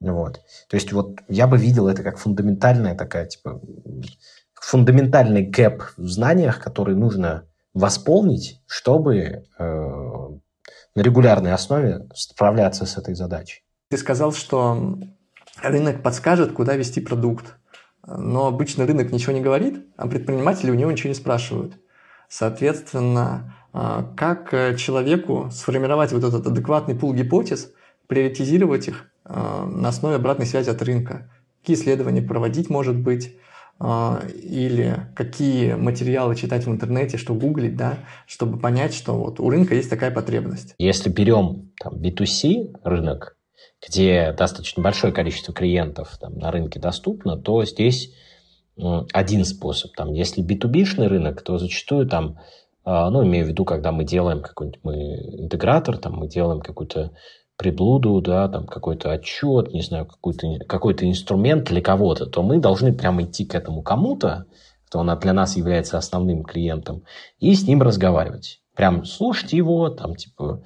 [0.00, 0.40] Вот.
[0.68, 3.60] То есть вот я бы видел это как фундаментальная такая, типа,
[4.54, 9.18] фундаментальный гэп в знаниях, который нужно восполнить, чтобы
[9.56, 13.62] э, на регулярной основе справляться с этой задачей.
[13.88, 14.98] Ты сказал, что
[15.62, 17.54] рынок подскажет, куда вести продукт
[18.06, 21.74] но обычно рынок ничего не говорит, а предприниматели у него ничего не спрашивают.
[22.28, 27.72] Соответственно, а, как э, человеку сформировать вот этот адекватный пул гипотез,
[28.06, 31.30] приоритизировать их а, на основе обратной связи от рынка?
[31.60, 33.36] Какие исследования проводить, может быть,
[33.78, 39.50] а, или какие материалы читать в интернете, что гуглить, да, чтобы понять, что вот у
[39.50, 40.74] рынка есть такая потребность.
[40.78, 43.36] Если берем там, B2C рынок,
[43.86, 48.12] где достаточно большое количество клиентов там, на рынке доступно, то здесь
[48.76, 49.92] один способ.
[49.94, 52.38] Там, если B2B-шный рынок, то зачастую там,
[52.84, 54.94] а, ну, имею в виду, когда мы делаем какой-нибудь мы
[55.42, 57.12] интегратор, там, мы делаем какую-то
[57.56, 62.94] приблуду, да, там какой-то отчет, не знаю, какой-то какой инструмент для кого-то, то мы должны
[62.94, 64.46] прямо идти к этому кому-то,
[64.86, 67.04] кто для нас является основным клиентом,
[67.38, 70.64] и с ним разговаривать прям слушать его, там, типа,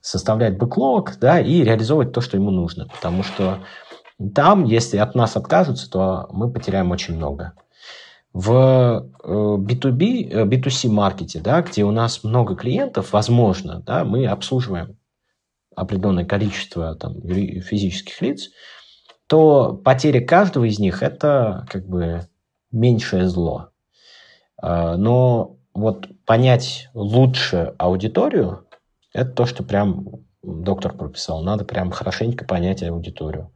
[0.00, 2.86] составлять бэклог, да, и реализовывать то, что ему нужно.
[2.88, 3.60] Потому что
[4.34, 7.52] там, если от нас откажутся, то мы потеряем очень много.
[8.32, 14.26] В B2B, э, B2C э, маркете, да, где у нас много клиентов, возможно, да, мы
[14.26, 14.98] обслуживаем
[15.74, 18.50] определенное количество там, физических лиц,
[19.26, 22.26] то потеря каждого из них– это как бы
[22.70, 23.70] меньшее зло.
[24.60, 28.66] А, но вот понять лучше аудиторию,
[29.12, 30.06] это то, что прям
[30.42, 31.42] доктор прописал.
[31.42, 33.52] Надо прям хорошенько понять аудиторию.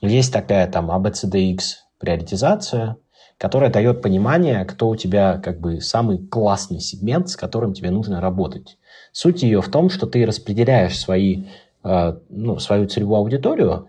[0.00, 1.60] Есть такая там ABCDX
[1.98, 2.96] приоритизация,
[3.38, 8.20] которая дает понимание, кто у тебя как бы самый классный сегмент, с которым тебе нужно
[8.20, 8.78] работать.
[9.12, 11.44] Суть ее в том, что ты распределяешь свои,
[11.84, 13.88] э, ну, свою целевую аудиторию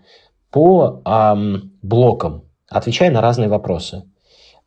[0.50, 4.04] по эм, блокам, отвечая на разные вопросы.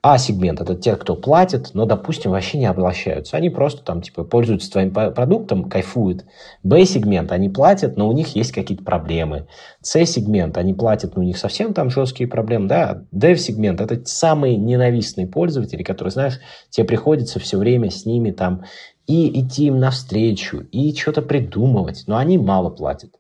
[0.06, 3.38] А-сегмент– это те, кто платит, но, допустим, вообще не обращаются.
[3.38, 6.26] Они просто там, типа, пользуются твоим продуктом, кайфуют.
[6.62, 9.48] Б-сегмент– они платят, но у них есть какие-то проблемы.
[9.82, 12.68] С-сегмент– они платят, но у них совсем там жесткие проблемы.
[12.68, 13.04] Да?
[13.14, 18.66] Д-сегмент– это самые ненавистные пользователи, которые, знаешь, тебе приходится все время с ними там
[19.08, 23.16] и идти им навстречу, и что-то придумывать, но они мало платят.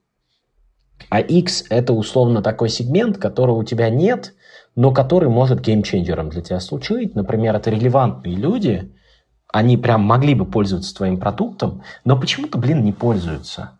[1.08, 4.34] А X– это условно такой сегмент, которого у тебя нет–
[4.76, 7.16] но который может геймченджером для тебя случить.
[7.16, 8.92] Например, это релевантные люди,
[9.52, 13.78] они прям могли бы пользоваться твоим продуктом, но почему-то, блин, не пользуются.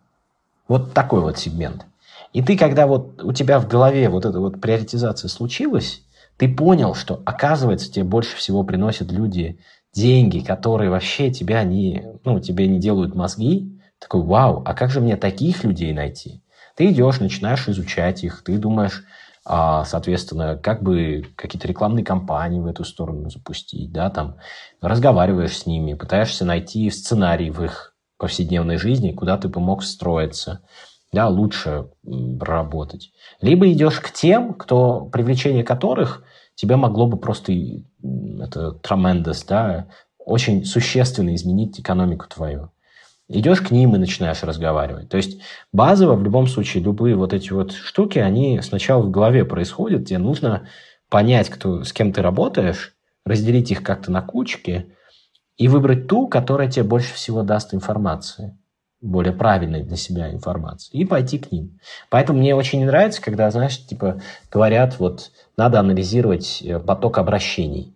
[0.68, 1.86] Вот такой вот сегмент.
[2.32, 6.02] И ты, когда вот у тебя в голове вот эта вот приоритизация случилась,
[6.36, 9.58] ты понял, что, оказывается, тебе больше всего приносят люди
[9.92, 13.80] деньги, которые вообще тебя не, ну, тебе не делают мозги.
[14.00, 16.42] Такой, вау, а как же мне таких людей найти?
[16.76, 19.04] Ты идешь, начинаешь изучать их, ты думаешь,
[19.46, 24.36] соответственно, как бы какие-то рекламные кампании в эту сторону запустить, да, там,
[24.80, 30.62] разговариваешь с ними, пытаешься найти сценарий в их повседневной жизни, куда ты бы мог встроиться,
[31.12, 31.90] да, лучше
[32.40, 33.12] работать.
[33.40, 40.64] Либо идешь к тем, кто, привлечение которых тебе могло бы просто, это tremendous, да, очень
[40.64, 42.70] существенно изменить экономику твою
[43.28, 45.08] идешь к ним и начинаешь разговаривать.
[45.08, 45.40] То есть
[45.72, 50.18] базово в любом случае любые вот эти вот штуки, они сначала в голове происходят, тебе
[50.18, 50.68] нужно
[51.08, 54.92] понять, кто, с кем ты работаешь, разделить их как-то на кучки
[55.56, 58.58] и выбрать ту, которая тебе больше всего даст информации,
[59.00, 61.78] более правильной для себя информации, и пойти к ним.
[62.10, 67.94] Поэтому мне очень не нравится, когда, знаешь, типа говорят, вот надо анализировать э, поток обращений.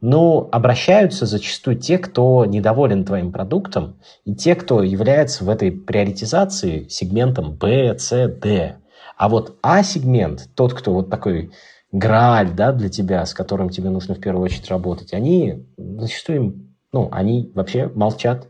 [0.00, 6.88] Ну, обращаются зачастую те, кто недоволен твоим продуктом, и те, кто является в этой приоритизации
[6.88, 8.76] сегментом B, C, D.
[9.16, 11.52] А вот А-сегмент, тот, кто вот такой
[11.92, 17.08] грааль да, для тебя, с которым тебе нужно в первую очередь работать, они зачастую, ну,
[17.12, 18.48] они вообще молчат.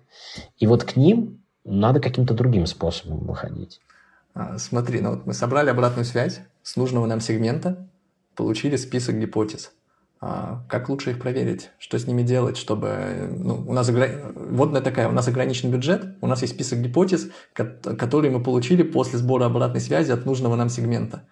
[0.59, 3.81] И вот к ним надо каким-то другим способом выходить.
[4.35, 7.89] А, смотри, ну вот мы собрали обратную связь с нужного нам сегмента,
[8.37, 9.73] получили список гипотез.
[10.23, 11.71] А, как лучше их проверить?
[11.79, 13.31] Что с ними делать, чтобы...
[13.31, 14.07] Ну, у нас огр...
[14.35, 19.19] водная такая, у нас ограниченный бюджет, у нас есть список гипотез, которые мы получили после
[19.19, 21.23] сбора обратной связи от нужного нам сегмента.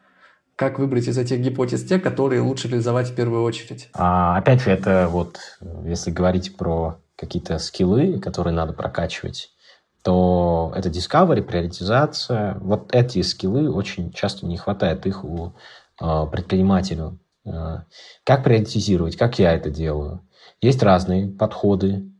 [0.57, 3.91] Как выбрать из этих гипотез те, которые лучше реализовать в первую очередь?
[3.93, 5.39] А, опять же, это вот,
[5.85, 9.51] если говорить про какие-то скиллы, которые надо прокачивать,
[10.03, 12.57] то это discovery, приоритизация.
[12.61, 15.53] Вот эти скиллы очень часто не хватает их у
[16.01, 16.25] а,
[18.25, 19.17] как приоритизировать?
[19.17, 20.23] Как я это делаю?
[20.61, 22.11] Есть разные подходы.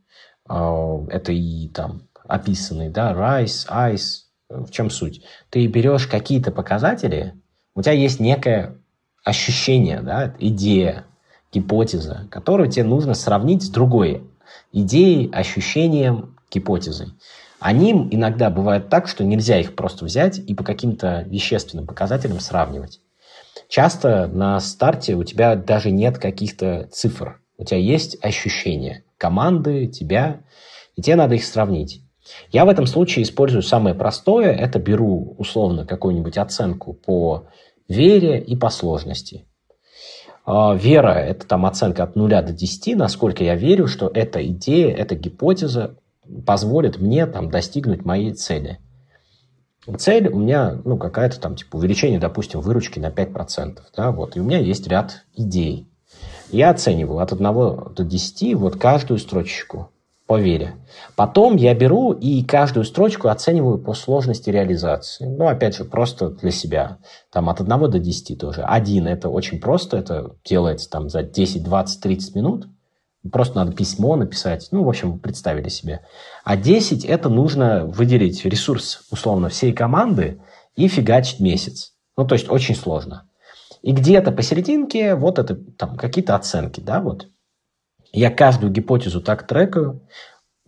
[0.47, 4.25] А, это и там описанные, да, RISE, ICE.
[4.49, 5.23] В чем суть?
[5.49, 7.35] Ты берешь какие-то показатели,
[7.75, 8.75] у тебя есть некое
[9.23, 11.05] ощущение, да, идея,
[11.51, 14.23] гипотеза, которую тебе нужно сравнить с другой
[14.71, 17.13] идеей, ощущением, гипотезой.
[17.59, 23.01] Они иногда бывают так, что нельзя их просто взять и по каким-то вещественным показателям сравнивать.
[23.69, 27.39] Часто на старте у тебя даже нет каких-то цифр.
[27.55, 30.41] У тебя есть ощущения команды, тебя,
[30.95, 32.01] и тебе надо их сравнить.
[32.51, 34.51] Я в этом случае использую самое простое.
[34.53, 37.47] Это беру условно какую-нибудь оценку по
[37.87, 39.45] вере и по сложности.
[40.45, 44.95] А, вера– это там оценка от 0 до 10, насколько я верю, что эта идея,
[44.95, 45.95] эта гипотеза
[46.43, 48.79] позволит мне там, достигнуть моей цели–
[49.97, 54.39] цель у меня, ну, какая-то там, типа, увеличение, допустим, выручки на 5%, да, вот, и
[54.39, 55.87] у меня есть ряд идей.
[56.51, 59.91] Я оцениваю от 1 до 10 вот каждую строчку
[60.25, 60.75] по вере.
[61.15, 65.25] Потом я беру и каждую строчку оцениваю по сложности реализации.
[65.25, 66.97] Ну, опять же, просто для себя.
[67.31, 68.63] Там от 1 до 10 тоже.
[68.63, 72.67] Один– это очень просто, это делается там за 10, 20, 30 минут–
[73.31, 74.69] Просто надо письмо написать.
[74.71, 76.01] Ну, в общем, представили себе.
[76.43, 80.41] А 10– это нужно выделить ресурс, условно, всей команды
[80.75, 81.93] и фигачить месяц.
[82.15, 83.29] Ну, то есть очень сложно.
[83.81, 87.27] И где-то посерединке вот это там какие-то оценки, да, вот.
[88.11, 90.07] Я каждую гипотезу так трекаю.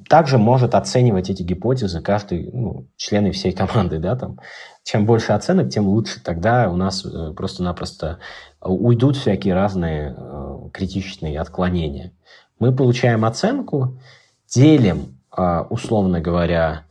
[0.10, 4.40] Также может оценивать эти гипотезы каждый, ну, члены всей команды, да, там.
[4.84, 6.24] Чем больше оценок, тем лучше.
[6.24, 8.20] Тогда у нас э, просто-напросто
[8.62, 10.31] уйдут всякие разные э,
[10.72, 12.12] критичные отклонения.
[12.60, 14.00] Мы получаем оценку,
[14.48, 16.86] делим, а, условно говоря,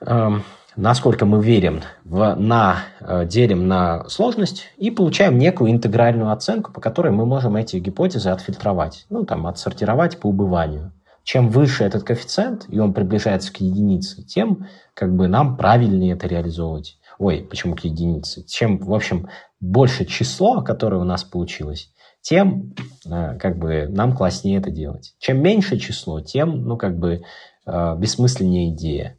[0.00, 0.42] эм,
[0.78, 6.80] насколько мы верим, в, на, э, делим на сложность и получаем некую интегральную оценку, по
[6.80, 10.92] которой мы можем эти гипотезы отфильтровать, ну, там, отсортировать по убыванию.
[11.24, 16.26] Чем выше этот коэффициент, и он приближается к единице, тем как бы нам правильнее это
[16.26, 16.98] реализовывать.
[17.18, 18.44] Ой, почему к единице?
[18.44, 19.28] Чем, в общем,
[19.60, 22.74] больше число, которое у нас получилось, тем
[23.06, 25.14] э, как бы нам класснее это делать.
[25.18, 27.22] Чем меньше число, тем, ну, как бы
[27.66, 29.18] э, бессмысленнее идея.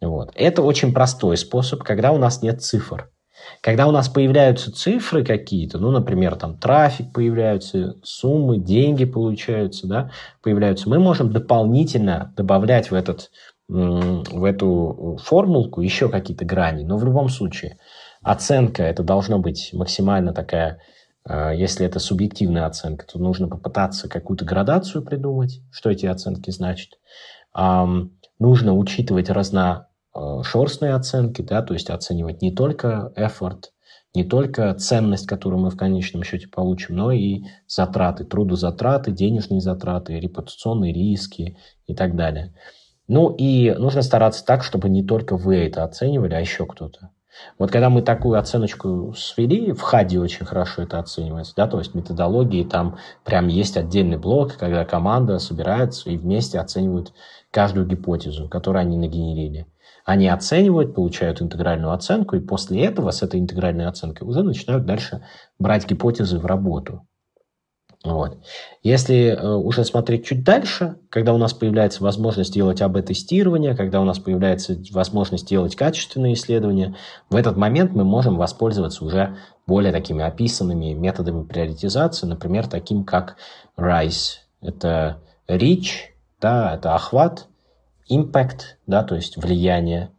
[0.00, 0.32] Вот.
[0.34, 3.10] Это очень простой способ, когда у нас нет цифр.
[3.60, 10.10] Когда у нас появляются цифры какие-то, ну, например, там трафик появляются, суммы, деньги получаются, да,
[10.42, 13.30] появляются, мы можем дополнительно добавлять в, этот,
[13.68, 16.84] в эту формулку еще какие-то грани.
[16.84, 17.78] Но в любом случае
[18.22, 20.80] оценка это должно быть максимально такая
[21.28, 26.98] если это субъективная оценка, то нужно попытаться какую-то градацию придумать, что эти оценки значат.
[28.38, 33.70] Нужно учитывать разношерстные оценки, да, то есть оценивать не только effort,
[34.14, 40.20] не только ценность, которую мы в конечном счете получим, но и затраты, трудозатраты, денежные затраты,
[40.20, 42.54] репутационные риски и так далее.
[43.08, 47.10] Ну и нужно стараться так, чтобы не только вы это оценивали, а еще кто-то.
[47.58, 51.94] Вот когда мы такую оценочку свели, в ХАДе очень хорошо это оценивается, да, то есть
[51.94, 57.12] методологии, там прям есть отдельный блок, когда команда собирается и вместе оценивают
[57.50, 59.66] каждую гипотезу, которую они нагенерили.
[60.04, 65.24] Они оценивают, получают интегральную оценку, и после этого с этой интегральной оценкой уже начинают дальше
[65.58, 67.06] брать гипотезы в работу.
[68.06, 68.38] Вот.
[68.84, 74.04] Если э, уже смотреть чуть дальше, когда у нас появляется возможность делать АБ-тестирование, когда у
[74.04, 76.94] нас появляется возможность делать качественные исследования,
[77.30, 79.36] в этот момент мы можем воспользоваться уже
[79.66, 83.38] более такими описанными методами приоритизации, например, таким как
[83.76, 84.36] RISE.
[84.62, 87.48] Это REACH, да, это охват,
[88.08, 90.10] Impact, да, то есть влияние,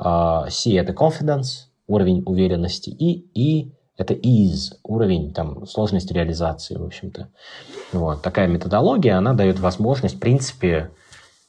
[0.00, 6.84] uh, C– это confidence, уровень уверенности, и E это is, уровень там, сложности реализации, в
[6.84, 7.30] общем-то.
[7.92, 8.22] Вот.
[8.22, 10.90] Такая методология, она дает возможность, в принципе,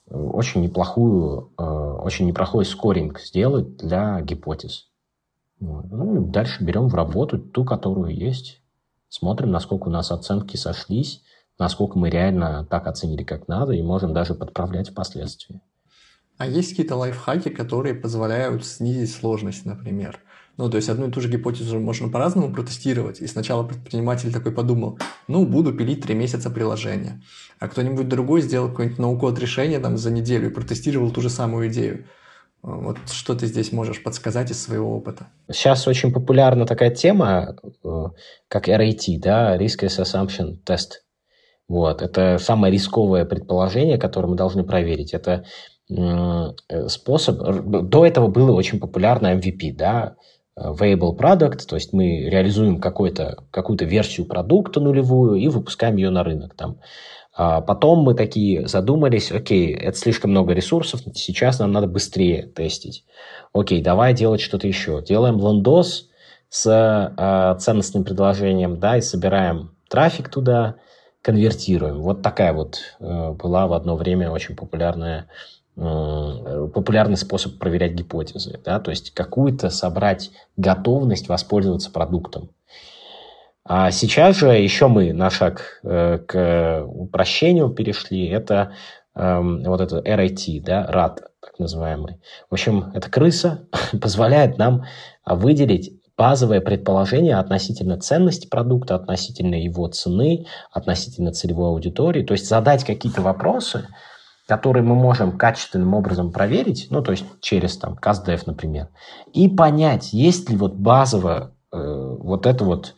[0.10, 4.88] очень неплохую, э, очень неплохой скоринг сделать для гипотез.
[5.60, 8.62] Ну и дальше берем в работу ту, которую есть.
[9.10, 11.24] Смотрим, насколько у нас оценки сошлись,
[11.58, 15.62] насколько мы реально так оценили, как надо, и можем даже подправлять впоследствии.
[16.38, 20.20] А есть какие-то лайфхаки, которые позволяют снизить сложность, например?
[20.58, 23.22] Ну, то есть одну и ту же гипотезу можно по-разному протестировать.
[23.22, 24.98] И сначала предприниматель такой подумал,
[25.28, 27.22] ну, буду пилить три месяца приложения.
[27.60, 31.70] А кто-нибудь другой сделал какое-нибудь ноу-код решение там за неделю и протестировал ту же самую
[31.70, 32.06] идею.
[32.64, 35.28] Вот что ты здесь можешь подсказать из своего опыта?
[35.50, 38.06] Сейчас очень популярна такая тема, э,
[38.48, 41.04] как RAT, да, Risk Assumption Test.
[41.70, 45.14] Вот, это самое рисковое предположение, которое мы должны проверить.
[45.14, 45.46] Это
[45.90, 47.38] э, способ...
[47.90, 50.16] До этого было очень популярно MVP, да,
[50.58, 56.56] Variable Product, то есть мы реализуем какую-то версию продукта нулевую и выпускаем ее на рынок.
[56.56, 56.80] Там.
[57.34, 63.06] А потом мы такие задумались, окей, это слишком много ресурсов, сейчас нам надо быстрее тестить.
[63.54, 65.04] Окей, давай делать что-то еще.
[65.04, 66.10] Делаем лендос
[66.50, 70.78] с э, ценностным предложением, да, и собираем трафик туда,
[71.22, 72.02] конвертируем.
[72.02, 75.28] Вот такая вот э, была в одно время очень популярная
[75.78, 82.50] популярный способ проверять гипотезы, да, то есть какую-то собрать готовность воспользоваться продуктом.
[83.64, 88.72] А сейчас же еще мы на шаг э, к упрощению перешли, это
[89.14, 92.22] э, вот это RIT, да, RAT, так называемый.
[92.50, 93.68] В общем, эта крыса
[94.02, 94.86] позволяет нам
[95.26, 102.86] выделить базовое предположение относительно ценности продукта, относительно его цены, относительно целевой аудитории, то есть задать
[102.86, 103.88] какие-то вопросы,
[104.48, 108.88] который мы можем качественным образом проверить, ну, то есть через там CastDev, например,
[109.34, 112.96] и понять, есть ли вот базовая э, вот эта вот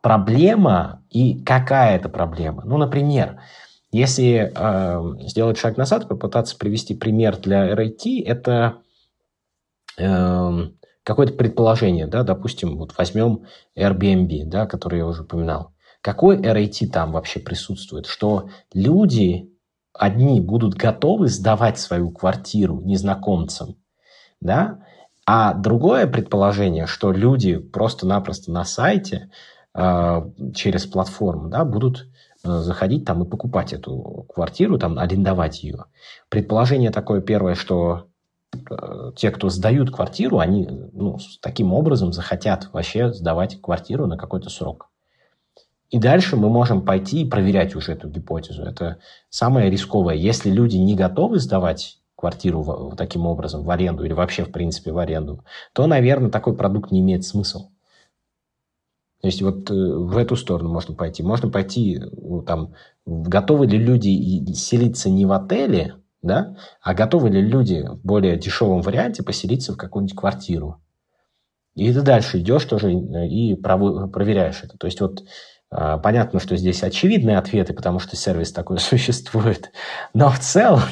[0.00, 2.62] проблема и какая это проблема.
[2.64, 3.40] Ну, например,
[3.92, 8.78] если э, сделать шаг назад, попытаться привести пример для RIT, это
[9.98, 10.50] э,
[11.02, 13.44] какое-то предположение, да, допустим, вот возьмем
[13.76, 15.74] Airbnb, да, который я уже упоминал.
[16.00, 18.06] Какой RIT там вообще присутствует?
[18.06, 19.50] Что люди
[19.98, 23.76] одни будут готовы сдавать свою квартиру незнакомцам,
[24.40, 24.80] да,
[25.26, 29.30] а другое предположение, что люди просто-напросто на сайте
[29.74, 32.06] э, через платформу да, будут
[32.44, 35.86] э, заходить там и покупать эту квартиру, там арендовать ее.
[36.28, 38.06] Предположение такое первое, что
[38.52, 44.48] э, те, кто сдают квартиру, они ну, таким образом захотят вообще сдавать квартиру на какой-то
[44.48, 44.90] срок.
[45.90, 48.62] И дальше мы можем пойти и проверять уже эту гипотезу.
[48.62, 48.98] Это
[49.30, 50.14] самое рисковое.
[50.14, 54.98] Если люди не готовы сдавать квартиру таким образом в аренду или вообще, в принципе, в
[54.98, 57.68] аренду, то, наверное, такой продукт не имеет смысла.
[59.20, 61.22] То есть вот э, в эту сторону можно пойти.
[61.22, 62.74] Можно пойти, ну, там,
[63.04, 68.82] готовы ли люди селиться не в отеле, да, а готовы ли люди в более дешевом
[68.82, 70.80] варианте поселиться в какую-нибудь квартиру.
[71.74, 74.78] И ты дальше идешь тоже и проверяешь это.
[74.78, 75.24] То есть вот
[75.70, 79.72] понятно, что здесь очевидные ответы, потому что сервис такой существует.
[80.14, 80.82] Но в целом,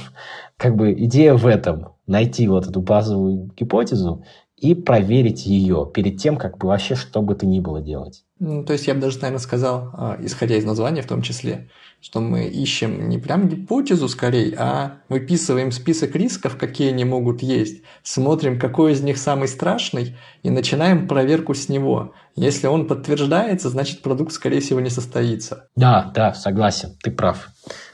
[0.57, 4.25] как бы идея в этом– найти вот эту базовую гипотезу
[4.65, 8.25] и проверить ее перед тем, как бы вообще что бы то ни было делать.
[8.39, 11.69] Ну, то есть я бы даже, наверное, сказал, а, исходя из названия в том числе,
[12.01, 17.83] что мы ищем не прям гипотезу скорее, а выписываем список рисков, какие они могут есть,
[18.03, 22.15] смотрим, какой из них самый страшный, и начинаем проверку с него.
[22.35, 25.69] Если он подтверждается, значит продукт, скорее всего, не состоится.
[25.77, 27.51] Да, да, согласен, ты прав.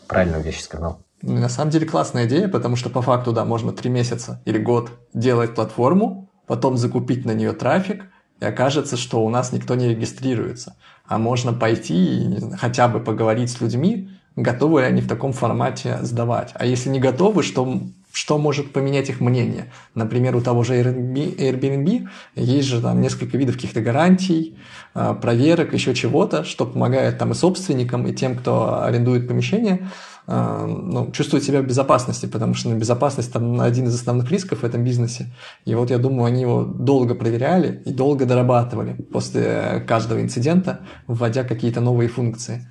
[0.07, 1.03] Правильную вещь сказал.
[1.23, 4.59] Ну, на самом деле классная идея, потому что по факту, да, можно три месяца или
[4.59, 8.07] год делать платформу, потом закупить на нее трафик,
[8.41, 10.75] и окажется, что у нас никто не регистрируется.
[11.07, 15.99] А можно пойти и хотя бы поговорить с людьми, готовы ли они в таком формате
[16.03, 16.51] сдавать.
[16.55, 17.81] А если не готовы, что,
[18.13, 19.71] что может поменять их мнение?
[19.95, 24.59] Например, у того же Airbnb, Airbnb есть же там несколько видов каких-то гарантий,
[24.93, 29.89] а, проверок, еще чего-то, что помогает там и собственникам, и тем, кто арендует помещение–
[30.31, 34.65] ну, чувствуют себя в безопасности, потому что ну, безопасность там один из основных рисков в
[34.65, 35.27] этом бизнесе.
[35.65, 41.43] И вот я думаю, они его долго проверяли и долго дорабатывали после каждого инцидента, вводя
[41.43, 42.69] какие-то новые функции.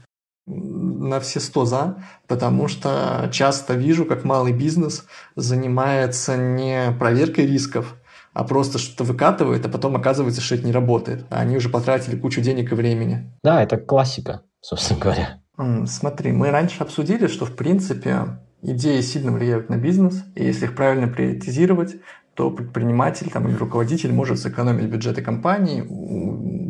[0.47, 5.05] На все сто за, потому что часто вижу, как малый бизнес
[5.35, 7.97] занимается не проверкой рисков,
[8.33, 11.25] а просто что-то выкатывает, а потом оказывается, что это не работает.
[11.29, 13.31] А они уже потратили кучу денег и времени.
[13.43, 15.39] Да, это классика, собственно говоря.
[15.87, 20.75] Смотри, мы раньше обсудили, что в принципе идеи сильно влияют на бизнес, и если их
[20.75, 21.97] правильно приоритизировать,
[22.33, 25.81] то предприниматель там, или руководитель может сэкономить бюджеты компании,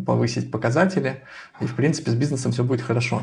[0.03, 1.21] повысить показатели,
[1.61, 3.21] и в принципе с бизнесом все будет хорошо.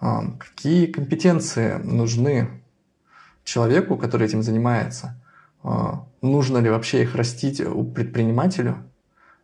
[0.00, 2.48] А, какие компетенции нужны
[3.44, 5.22] человеку, который этим занимается?
[5.62, 8.78] А, нужно ли вообще их растить у предпринимателю?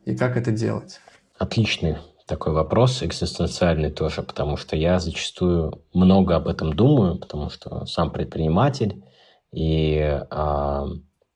[0.04, 1.00] И как это делать?
[1.38, 1.98] Отличный
[2.28, 8.12] такой вопрос экзистенциальный тоже, потому что я зачастую много об этом думаю, потому что сам
[8.12, 9.02] предприниматель
[9.50, 9.98] и
[10.30, 10.86] а,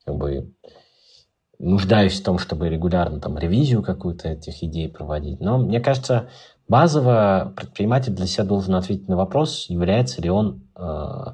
[0.04, 0.52] как бы
[1.58, 5.40] нуждаюсь в том, чтобы регулярно там ревизию какую-то этих идей проводить.
[5.40, 6.28] Но мне кажется,
[6.68, 11.24] базово предприниматель для себя должен ответить на вопрос, является ли он э,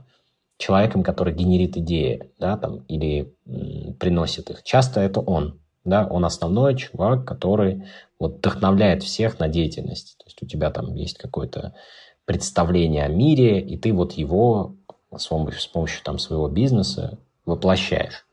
[0.58, 4.62] человеком, который генерит идеи, да, там, или м, приносит их.
[4.62, 7.84] Часто это он, да, он основной чувак, который
[8.18, 10.16] вот вдохновляет всех на деятельность.
[10.18, 11.74] То есть у тебя там есть какое-то
[12.24, 14.76] представление о мире, и ты вот его
[15.16, 18.26] с помощью, с помощью там, своего бизнеса воплощаешь.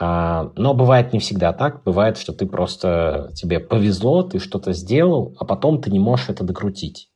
[0.00, 1.82] А, но бывает не всегда так.
[1.84, 6.44] Бывает, что ты просто тебе повезло, ты что-то сделал, а потом ты не можешь это
[6.44, 7.07] докрутить.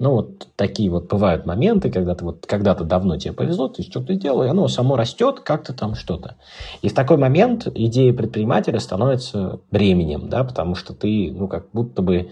[0.00, 4.14] Ну, вот такие вот бывают моменты, когда ты вот когда-то давно тебе повезло, ты что-то
[4.14, 6.36] сделал, и оно само растет, как-то там что-то.
[6.82, 12.02] И в такой момент идея предпринимателя становится бременем, да, потому что ты, ну, как будто
[12.02, 12.30] бы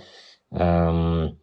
[0.52, 1.38] эм,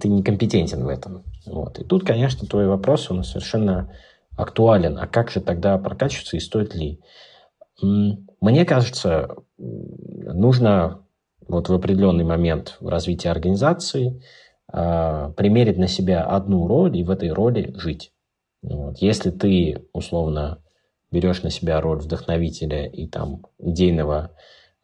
[0.00, 1.22] ты некомпетентен в этом.
[1.44, 1.78] Вот.
[1.78, 3.92] И тут, конечно, твой вопрос, он совершенно
[4.38, 4.98] актуален.
[4.98, 6.98] А как же тогда прокачиваться и стоит ли?
[7.82, 11.04] Мне кажется, нужно
[11.46, 14.22] вот в определенный момент в развитии организации–
[14.70, 18.12] примерить на себя одну роль и в этой роли жить.
[18.62, 18.98] Вот.
[18.98, 20.58] Если ты, условно,
[21.10, 24.30] берешь на себя роль вдохновителя и там идейного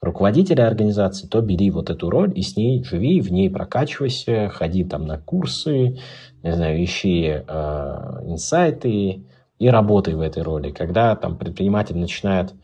[0.00, 4.84] руководителя организации, то бери вот эту роль и с ней живи, в ней прокачивайся, ходи
[4.84, 5.98] там на курсы,
[6.42, 7.42] не знаю, ищи э,
[8.26, 9.24] инсайты
[9.58, 10.70] и работай в этой роли.
[10.70, 12.54] Когда там предприниматель начинает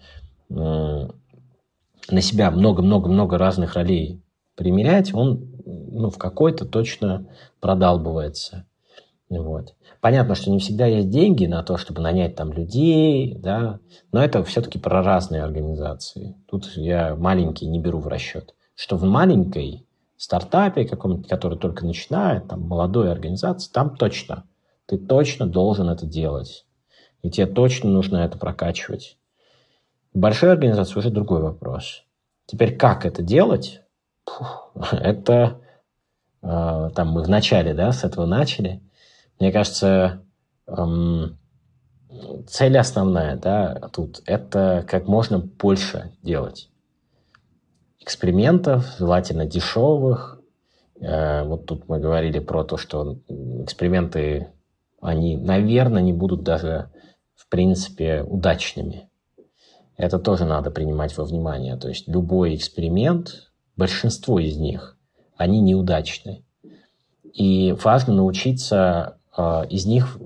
[0.50, 4.20] э, на себя много-много-много разных ролей
[4.54, 7.26] примерять, он ну, в какой-то точно
[7.60, 8.66] продалбывается.
[9.30, 9.74] Вот.
[10.00, 13.80] Понятно, что не всегда есть деньги на то, чтобы нанять там людей, да,
[14.12, 16.36] но это все-таки про разные организации.
[16.48, 18.54] Тут я маленький не беру в расчет.
[18.74, 19.86] Что в маленькой
[20.16, 24.44] стартапе, каком-то, который только начинает, там, молодой организации, там точно,
[24.86, 26.66] ты точно должен это делать.
[27.22, 29.16] И тебе точно нужно это прокачивать.
[30.12, 32.04] В большой организации уже другой вопрос.
[32.46, 33.80] Теперь как это делать?
[34.92, 35.60] Это
[36.42, 38.82] а, там мы в начале, да, с этого начали.
[39.40, 40.22] Мне кажется,
[40.66, 41.38] эм,
[42.46, 46.70] цель основная, да, тут это как можно больше делать
[48.04, 50.40] экспериментов, желательно дешевых.
[51.00, 54.52] Э, вот тут мы говорили про то, что эксперименты,
[55.00, 56.90] они, наверное, не будут даже,
[57.34, 59.08] в принципе, удачными.
[59.96, 61.76] Это тоже надо принимать во внимание.
[61.76, 64.96] То есть любой эксперимент, большинство из них,
[65.36, 66.44] они неудачны.
[67.32, 70.18] И важно научиться э, из них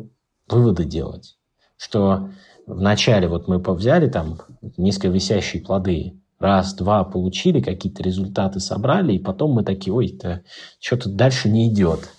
[0.48, 1.38] выводы делать.
[1.76, 2.30] Что
[2.66, 4.40] вначале вот мы взяли там
[4.76, 10.42] низковисящие плоды, раз, два получили, какие-то результаты собрали, и потом мы такие, ой, это
[10.78, 12.10] что-то дальше не идет.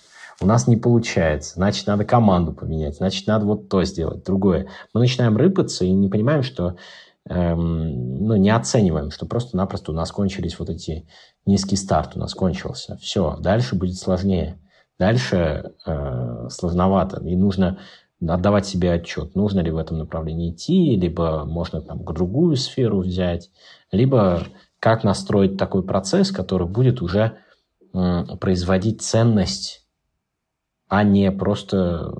[0.42, 4.68] У нас не получается, значит, надо команду поменять, значит, надо вот то сделать, другое.
[4.94, 6.76] Мы начинаем рыпаться и не понимаем, что
[7.28, 11.06] эм, ну, не оцениваем, что просто-напросто у нас кончились вот эти
[11.46, 12.96] низкий старт, у нас кончился.
[12.96, 14.58] Все, дальше будет сложнее.
[14.98, 17.24] Дальше э, сложновато.
[17.26, 17.78] И нужно
[18.20, 23.50] отдавать себе отчет, нужно ли в этом направлении идти, либо можно там другую сферу взять,
[23.92, 24.42] либо
[24.78, 27.38] как настроить такой процесс, который будет уже
[27.94, 29.86] э, производить ценность,
[30.88, 32.12] а не просто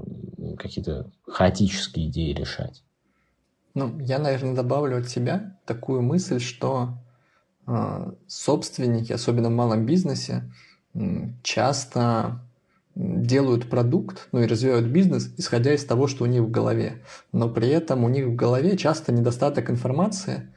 [0.59, 2.82] какие-то хаотические идеи решать.
[3.75, 6.99] Ну, я, наверное, добавлю от себя такую мысль, что
[7.66, 10.51] э, собственники, особенно в малом бизнесе,
[11.43, 12.41] часто
[12.97, 17.03] делают продукт, ну и развивают бизнес, исходя из того, что у них в голове.
[17.33, 20.49] Но при этом у них в голове часто недостаток информации,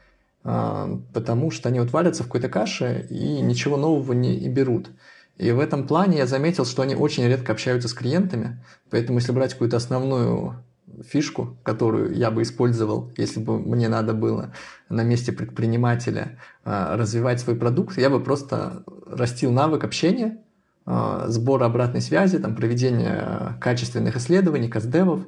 [0.43, 4.89] э, потому что они вот в какой-то каше и ничего нового не и берут.
[5.38, 9.32] И в этом плане я заметил, что они очень редко общаются с клиентами, поэтому если
[9.32, 10.64] брать какую-то основную
[11.05, 14.53] фишку, которую я бы использовал, если бы мне надо было
[14.89, 20.37] на месте предпринимателя а, развивать свой продукт, я бы просто растил навык общения,
[20.85, 25.21] а, сбора обратной связи, там, проведения качественных исследований, каздевов,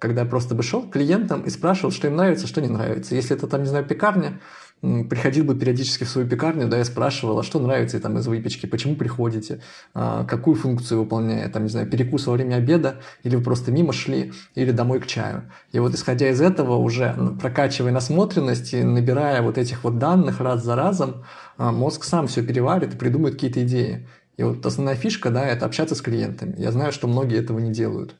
[0.00, 3.14] когда я просто бы шел к клиентам и спрашивал, что им нравится, что не нравится.
[3.14, 4.40] Если это там, не знаю, пекарня,
[4.80, 8.64] приходил бы периодически в свою пекарню, да, я спрашивал, а что нравится там из выпечки,
[8.64, 9.60] почему приходите,
[9.92, 13.92] а, какую функцию выполняет, там, не знаю, перекус во время обеда, или вы просто мимо
[13.92, 15.42] шли, или домой к чаю.
[15.72, 20.64] И вот исходя из этого, уже прокачивая насмотренность и набирая вот этих вот данных раз
[20.64, 21.24] за разом,
[21.58, 24.08] а, мозг сам все переварит и придумает какие-то идеи.
[24.38, 26.54] И вот основная фишка, да, это общаться с клиентами.
[26.56, 28.14] Я знаю, что многие этого не делают.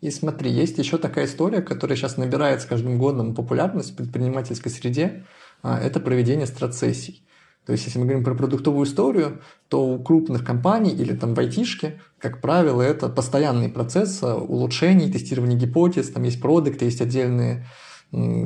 [0.00, 4.68] И смотри, есть еще такая история, которая сейчас набирает с каждым годом популярность в предпринимательской
[4.68, 5.24] среде.
[5.62, 7.24] А, это проведение страцессий.
[7.66, 11.38] То есть, если мы говорим про продуктовую историю, то у крупных компаний или там в
[11.38, 17.66] айтишке, как правило, это постоянный процесс а, улучшений, тестирования гипотез, там есть продукты, есть отдельные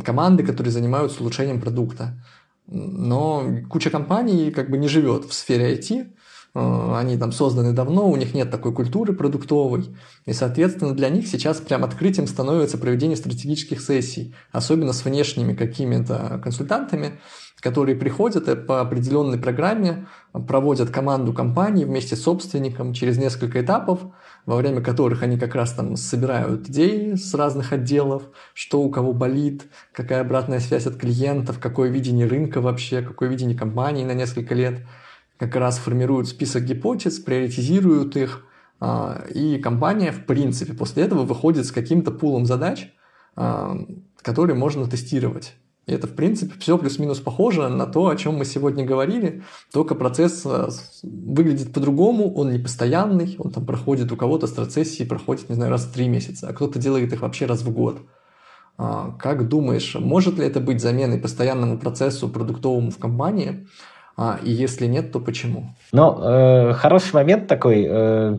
[0.05, 2.25] команды, которые занимаются улучшением продукта.
[2.67, 6.13] Но куча компаний как бы не живет в сфере IT,
[6.59, 9.87] они там созданы давно, у них нет такой культуры продуктовой,
[10.25, 16.41] и, соответственно, для них сейчас прям открытием становится проведение стратегических сессий, особенно с внешними какими-то
[16.43, 17.21] консультантами,
[17.61, 20.07] которые приходят и по определенной программе
[20.47, 24.01] проводят команду компании вместе с собственником через несколько этапов,
[24.47, 29.13] во время которых они как раз там собирают идеи с разных отделов, что у кого
[29.13, 34.55] болит, какая обратная связь от клиентов, какое видение рынка вообще, какое видение компании на несколько
[34.55, 34.81] лет–
[35.39, 38.45] как раз формируют список гипотез, приоритизируют их,
[38.81, 42.93] а, и компания, в принципе, после этого выходит с каким-то пулом задач,
[43.37, 43.77] а,
[44.23, 45.55] которые можно тестировать.
[45.87, 49.95] И это, в принципе, все плюс-минус похоже на то, о чем мы сегодня говорили, только
[49.95, 50.69] процесс а,
[51.03, 55.85] выглядит по-другому, он не постоянный, он там проходит у кого-то страцессии, проходит, не знаю, раз
[55.85, 58.01] в три месяца, а кто-то делает их вообще раз в год.
[58.77, 63.67] Как думаешь, может ли это быть заменой постоянному процессу продуктовому в компании?
[64.19, 65.77] А, и если нет, то почему?
[65.93, 67.87] Ну, э, хороший момент такой.
[67.89, 68.39] Э,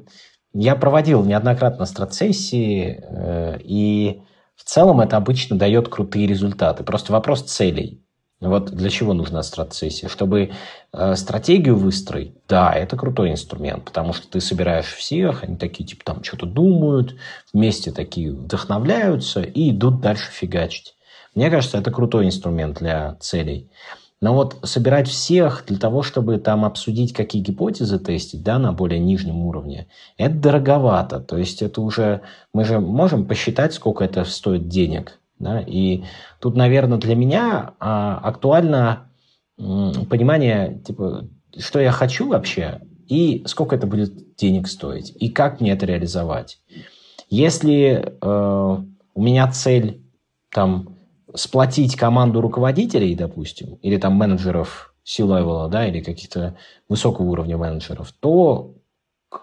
[0.52, 4.22] я проводил неоднократно страцессии, э, и
[4.58, 6.84] в целом это обычно дает крутые результаты.
[6.84, 8.04] Просто вопрос целей.
[8.42, 10.10] Вот для чего нужна стратсессия?
[10.10, 10.52] Чтобы
[10.92, 16.04] э, стратегию выстроить, да, это крутой инструмент, потому что ты собираешь всех, они такие, типа,
[16.04, 17.16] там что-то думают,
[17.54, 20.96] вместе такие вдохновляются и идут дальше фигачить.
[21.36, 23.72] Мне кажется, это крутой инструмент для целей.
[24.22, 29.00] Но вот собирать всех для того, чтобы там обсудить, какие гипотезы тестить, да, на более
[29.00, 31.20] нижнем уровне, это дороговато.
[31.22, 32.22] То есть это уже,
[32.54, 35.20] мы же можем посчитать, сколько это стоит денег.
[35.40, 35.62] Да?
[35.62, 36.04] И
[36.40, 39.10] тут, наверное, для меня а, актуально
[39.58, 45.72] понимание, типа, что я хочу вообще, и сколько это будет денег стоить, и как мне
[45.72, 46.60] это реализовать.
[47.30, 48.78] Если э,
[49.16, 50.02] у меня цель
[50.52, 50.99] там
[51.36, 56.56] сплотить команду руководителей, допустим, или там менеджеров C-level, да, или каких-то
[56.88, 58.76] высокого уровня менеджеров, то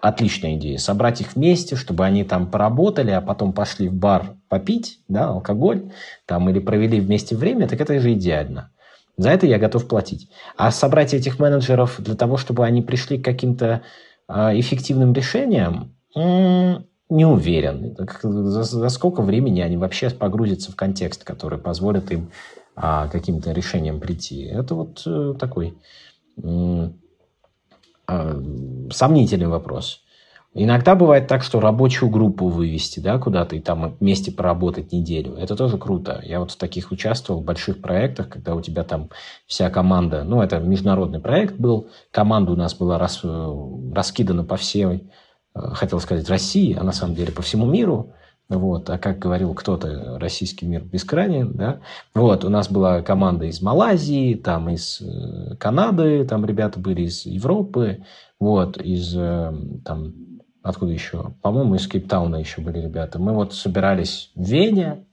[0.01, 0.77] отличная идея.
[0.77, 5.91] Собрать их вместе, чтобы они там поработали, а потом пошли в бар попить, да, алкоголь,
[6.25, 8.71] там, или провели вместе время, так это же идеально.
[9.17, 10.29] За это я готов платить.
[10.57, 13.81] А собрать этих менеджеров для того, чтобы они пришли к каким-то
[14.27, 15.95] э, эффективным решениям,
[17.09, 17.95] не уверен.
[18.21, 22.31] За, за сколько времени они вообще погрузятся в контекст, который позволит им
[22.75, 24.43] а, каким-то решением прийти.
[24.43, 25.77] Это вот э, такой
[26.43, 26.89] э,
[28.07, 28.41] э,
[28.91, 30.01] сомнительный вопрос.
[30.59, 35.35] Иногда бывает так, что рабочую группу вывести да, куда-то и там вместе поработать неделю.
[35.35, 36.19] Это тоже круто.
[36.25, 39.09] Я вот в таких участвовал в больших проектах, когда у тебя там
[39.45, 43.55] вся команда, ну, это международный проект был, команда у нас была рас, э,
[43.93, 45.09] раскидана по всей
[45.73, 48.13] хотел сказать России, а на самом деле по всему миру.
[48.49, 51.81] Вот, а как говорил кто-то, российский мир бескрайний, да.
[52.15, 57.25] Вот, у нас была команда из Малайзии, там из э, Канады, там ребята были из
[57.25, 58.05] Европы,
[58.39, 59.53] вот, из э,
[59.83, 60.13] там
[60.63, 61.33] откуда еще?
[61.41, 63.19] По-моему, из Кейптауна еще были ребята.
[63.19, 65.05] Мы вот собирались в Вене,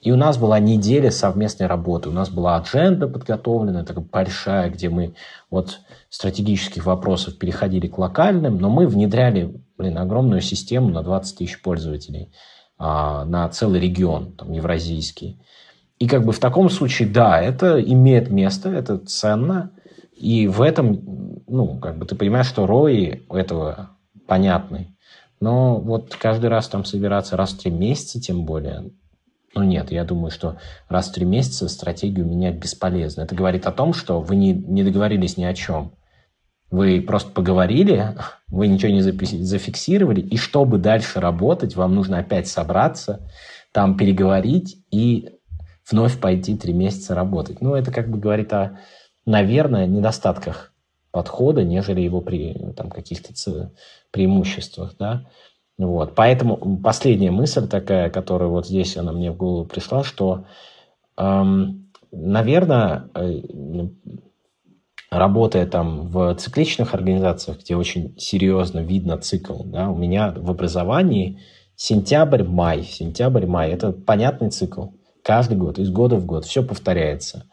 [0.00, 2.08] и у нас была неделя совместной работы.
[2.08, 5.14] У нас была адженда подготовлена, такая большая, где мы
[5.50, 11.60] от стратегических вопросов переходили к локальным, но мы внедряли, блин, огромную систему на 20 тысяч
[11.60, 12.32] пользователей,
[12.78, 15.40] а, на целый регион, там, евразийский.
[15.98, 19.72] И как бы в таком случае, да, это имеет место, это ценно,
[20.12, 23.90] и в этом, ну, как бы ты понимаешь, что ROI этого
[24.28, 24.96] понятный.
[25.40, 28.90] Но вот каждый раз там собираться раз в три месяца, тем более,
[29.54, 33.22] ну нет, я думаю, что раз в три месяца стратегию менять бесполезно.
[33.22, 35.92] Это говорит о том, что вы не, не договорились ни о чем.
[36.70, 38.16] Вы просто поговорили,
[38.48, 43.28] вы ничего не зафиксировали, и чтобы дальше работать, вам нужно опять собраться,
[43.72, 45.30] там переговорить и
[45.90, 47.60] вновь пойти три месяца работать.
[47.60, 48.78] Ну, это как бы говорит о,
[49.24, 50.72] наверное, недостатках
[51.10, 53.32] подхода, нежели его при там, каких-то
[54.10, 54.94] преимуществах.
[54.98, 55.26] Да?
[55.78, 56.14] Вот.
[56.16, 60.44] Поэтому последняя мысль такая, которая вот здесь она мне в голову пришла, что,
[61.16, 63.42] эм, наверное, э,
[65.10, 71.40] работая там в цикличных организациях, где очень серьезно видно цикл, да, у меня в образовании
[71.76, 74.88] сентябрь-май, сентябрь-май– это понятный цикл.
[75.22, 77.44] Каждый год, из года в год, все повторяется.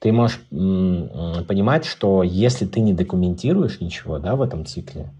[0.00, 5.12] Ты можешь понимать, что если ты не документируешь ничего да, в этом цикле,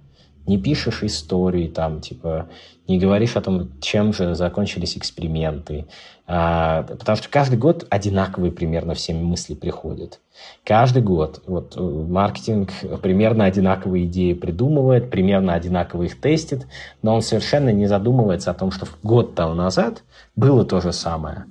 [0.48, 2.48] не пишешь истории, там, типа,
[2.88, 5.86] не говоришь о том, чем же закончились эксперименты.
[6.26, 10.20] А, потому что каждый год одинаковые примерно все мысли приходят.
[10.64, 12.70] Каждый год вот, э, маркетинг
[13.02, 16.66] примерно одинаковые идеи придумывает, примерно одинаково их тестит,
[17.02, 20.02] но он совершенно не задумывается о том, что год тому назад
[20.36, 21.46] было то же самое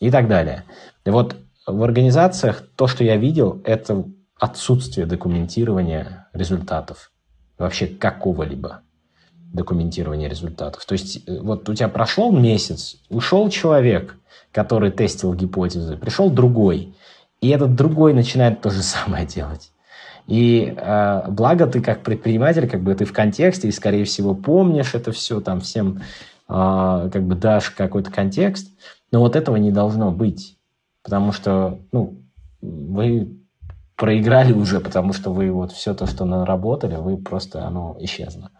[0.00, 0.64] и так далее.
[1.04, 1.36] И вот
[1.66, 4.04] в организациях то, что я видел, это
[4.38, 7.11] отсутствие документирования результатов
[7.62, 8.82] вообще какого-либо
[9.52, 10.84] документирования результатов.
[10.84, 14.16] То есть э, вот у тебя прошел месяц, ушел человек,
[14.50, 16.94] который тестил гипотезы, пришел другой,
[17.40, 19.72] и этот другой начинает то же самое делать.
[20.26, 24.94] И э, благо ты как предприниматель, как бы ты в контексте и, скорее всего, помнишь
[24.94, 26.02] это все, там всем
[26.48, 28.68] э, как бы дашь какой-то контекст,
[29.10, 30.56] но вот этого не должно быть,
[31.02, 32.22] потому что, ну,
[32.60, 33.41] вы
[34.02, 38.50] проиграли уже, потому что вы вот все то, что наработали, вы просто, оно исчезло.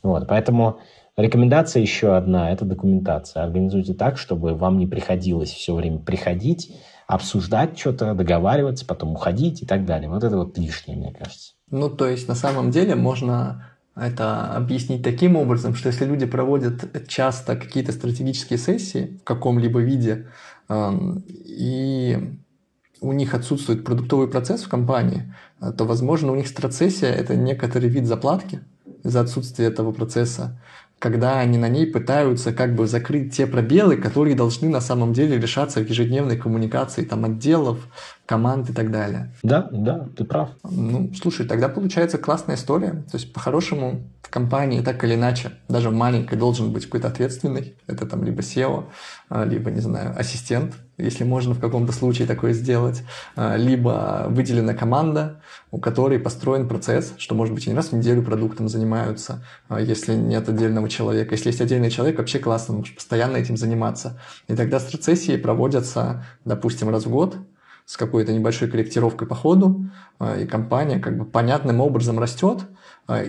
[0.00, 0.78] Вот, поэтому
[1.16, 3.42] рекомендация еще одна– это документация.
[3.42, 6.76] Организуйте так, чтобы вам не приходилось все время приходить,
[7.08, 10.08] обсуждать что-то, договариваться, потом уходить и так далее.
[10.08, 11.54] Вот это вот лишнее, мне кажется.
[11.68, 17.08] Ну, то есть, на самом деле, можно это объяснить таким образом, что если люди проводят
[17.08, 20.28] часто какие-то стратегические сессии в каком-либо виде,
[20.68, 22.38] эм, и
[23.02, 27.88] у них отсутствует продуктовый процесс в компании, э, то, возможно, у них страцессия– это некоторый
[27.88, 28.60] вид заплатки
[29.02, 30.58] из-за отсутствия этого процесса
[31.02, 35.36] когда они на ней пытаются как бы закрыть те пробелы, которые должны на самом деле
[35.36, 37.88] решаться в ежедневной коммуникации там отделов,
[38.24, 39.34] команд и так далее.
[39.42, 40.50] Да, да, ты прав.
[40.62, 43.02] Ну, слушай, тогда получается классная история.
[43.10, 47.74] То есть, по-хорошему, в компании так или иначе, даже в маленькой, должен быть какой-то ответственный.
[47.88, 48.84] Это там либо SEO,
[49.28, 53.02] а, либо, не знаю, ассистент, если можно в каком-то случае такое сделать,
[53.36, 55.40] а, либо выделена команда,
[55.70, 60.14] у которой построен процесс, что, может быть, не раз в неделю продуктом занимаются, а, если
[60.14, 61.34] нет отдельного человека.
[61.34, 64.20] Если есть отдельный человек, вообще классно, можешь постоянно этим заниматься.
[64.48, 67.36] И тогда страцессии проводятся, допустим, раз в год,
[67.84, 69.86] с какой-то небольшой корректировкой по ходу,
[70.18, 72.60] а, и компания как бы понятным образом растет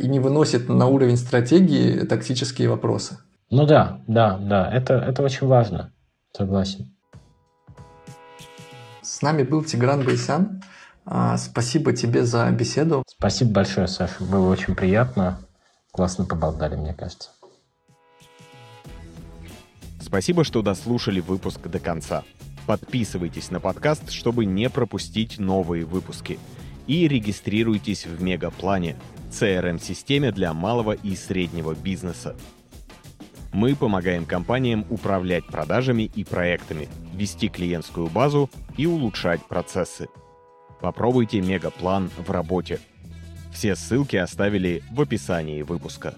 [0.01, 3.17] и не выносит на уровень стратегии тактические вопросы.
[3.49, 5.91] Ну да, да, да, это, это очень важно,
[6.32, 6.92] согласен.
[9.14, 10.64] С нами был Тигран Байсян.
[11.05, 13.03] А, спасибо тебе за беседу.
[13.05, 14.24] Спасибо большое, Саша.
[14.24, 15.39] Было очень приятно.
[15.91, 17.30] Классно поболтали, мне кажется.
[20.01, 22.24] Спасибо, что дослушали выпуск до конца.
[22.66, 26.39] Подписывайтесь на подкаст, чтобы не пропустить новые выпуски.
[26.88, 28.95] И регистрируйтесь в Мегаплане,
[29.30, 32.36] CRM-системе для малого и среднего бизнеса.
[33.54, 40.10] Мы помогаем компаниям управлять продажами и проектами, вести клиентскую базу и улучшать процессы.
[40.82, 42.80] Попробуйте мегаплан в работе.
[43.54, 46.16] Все ссылки оставили в описании выпуска.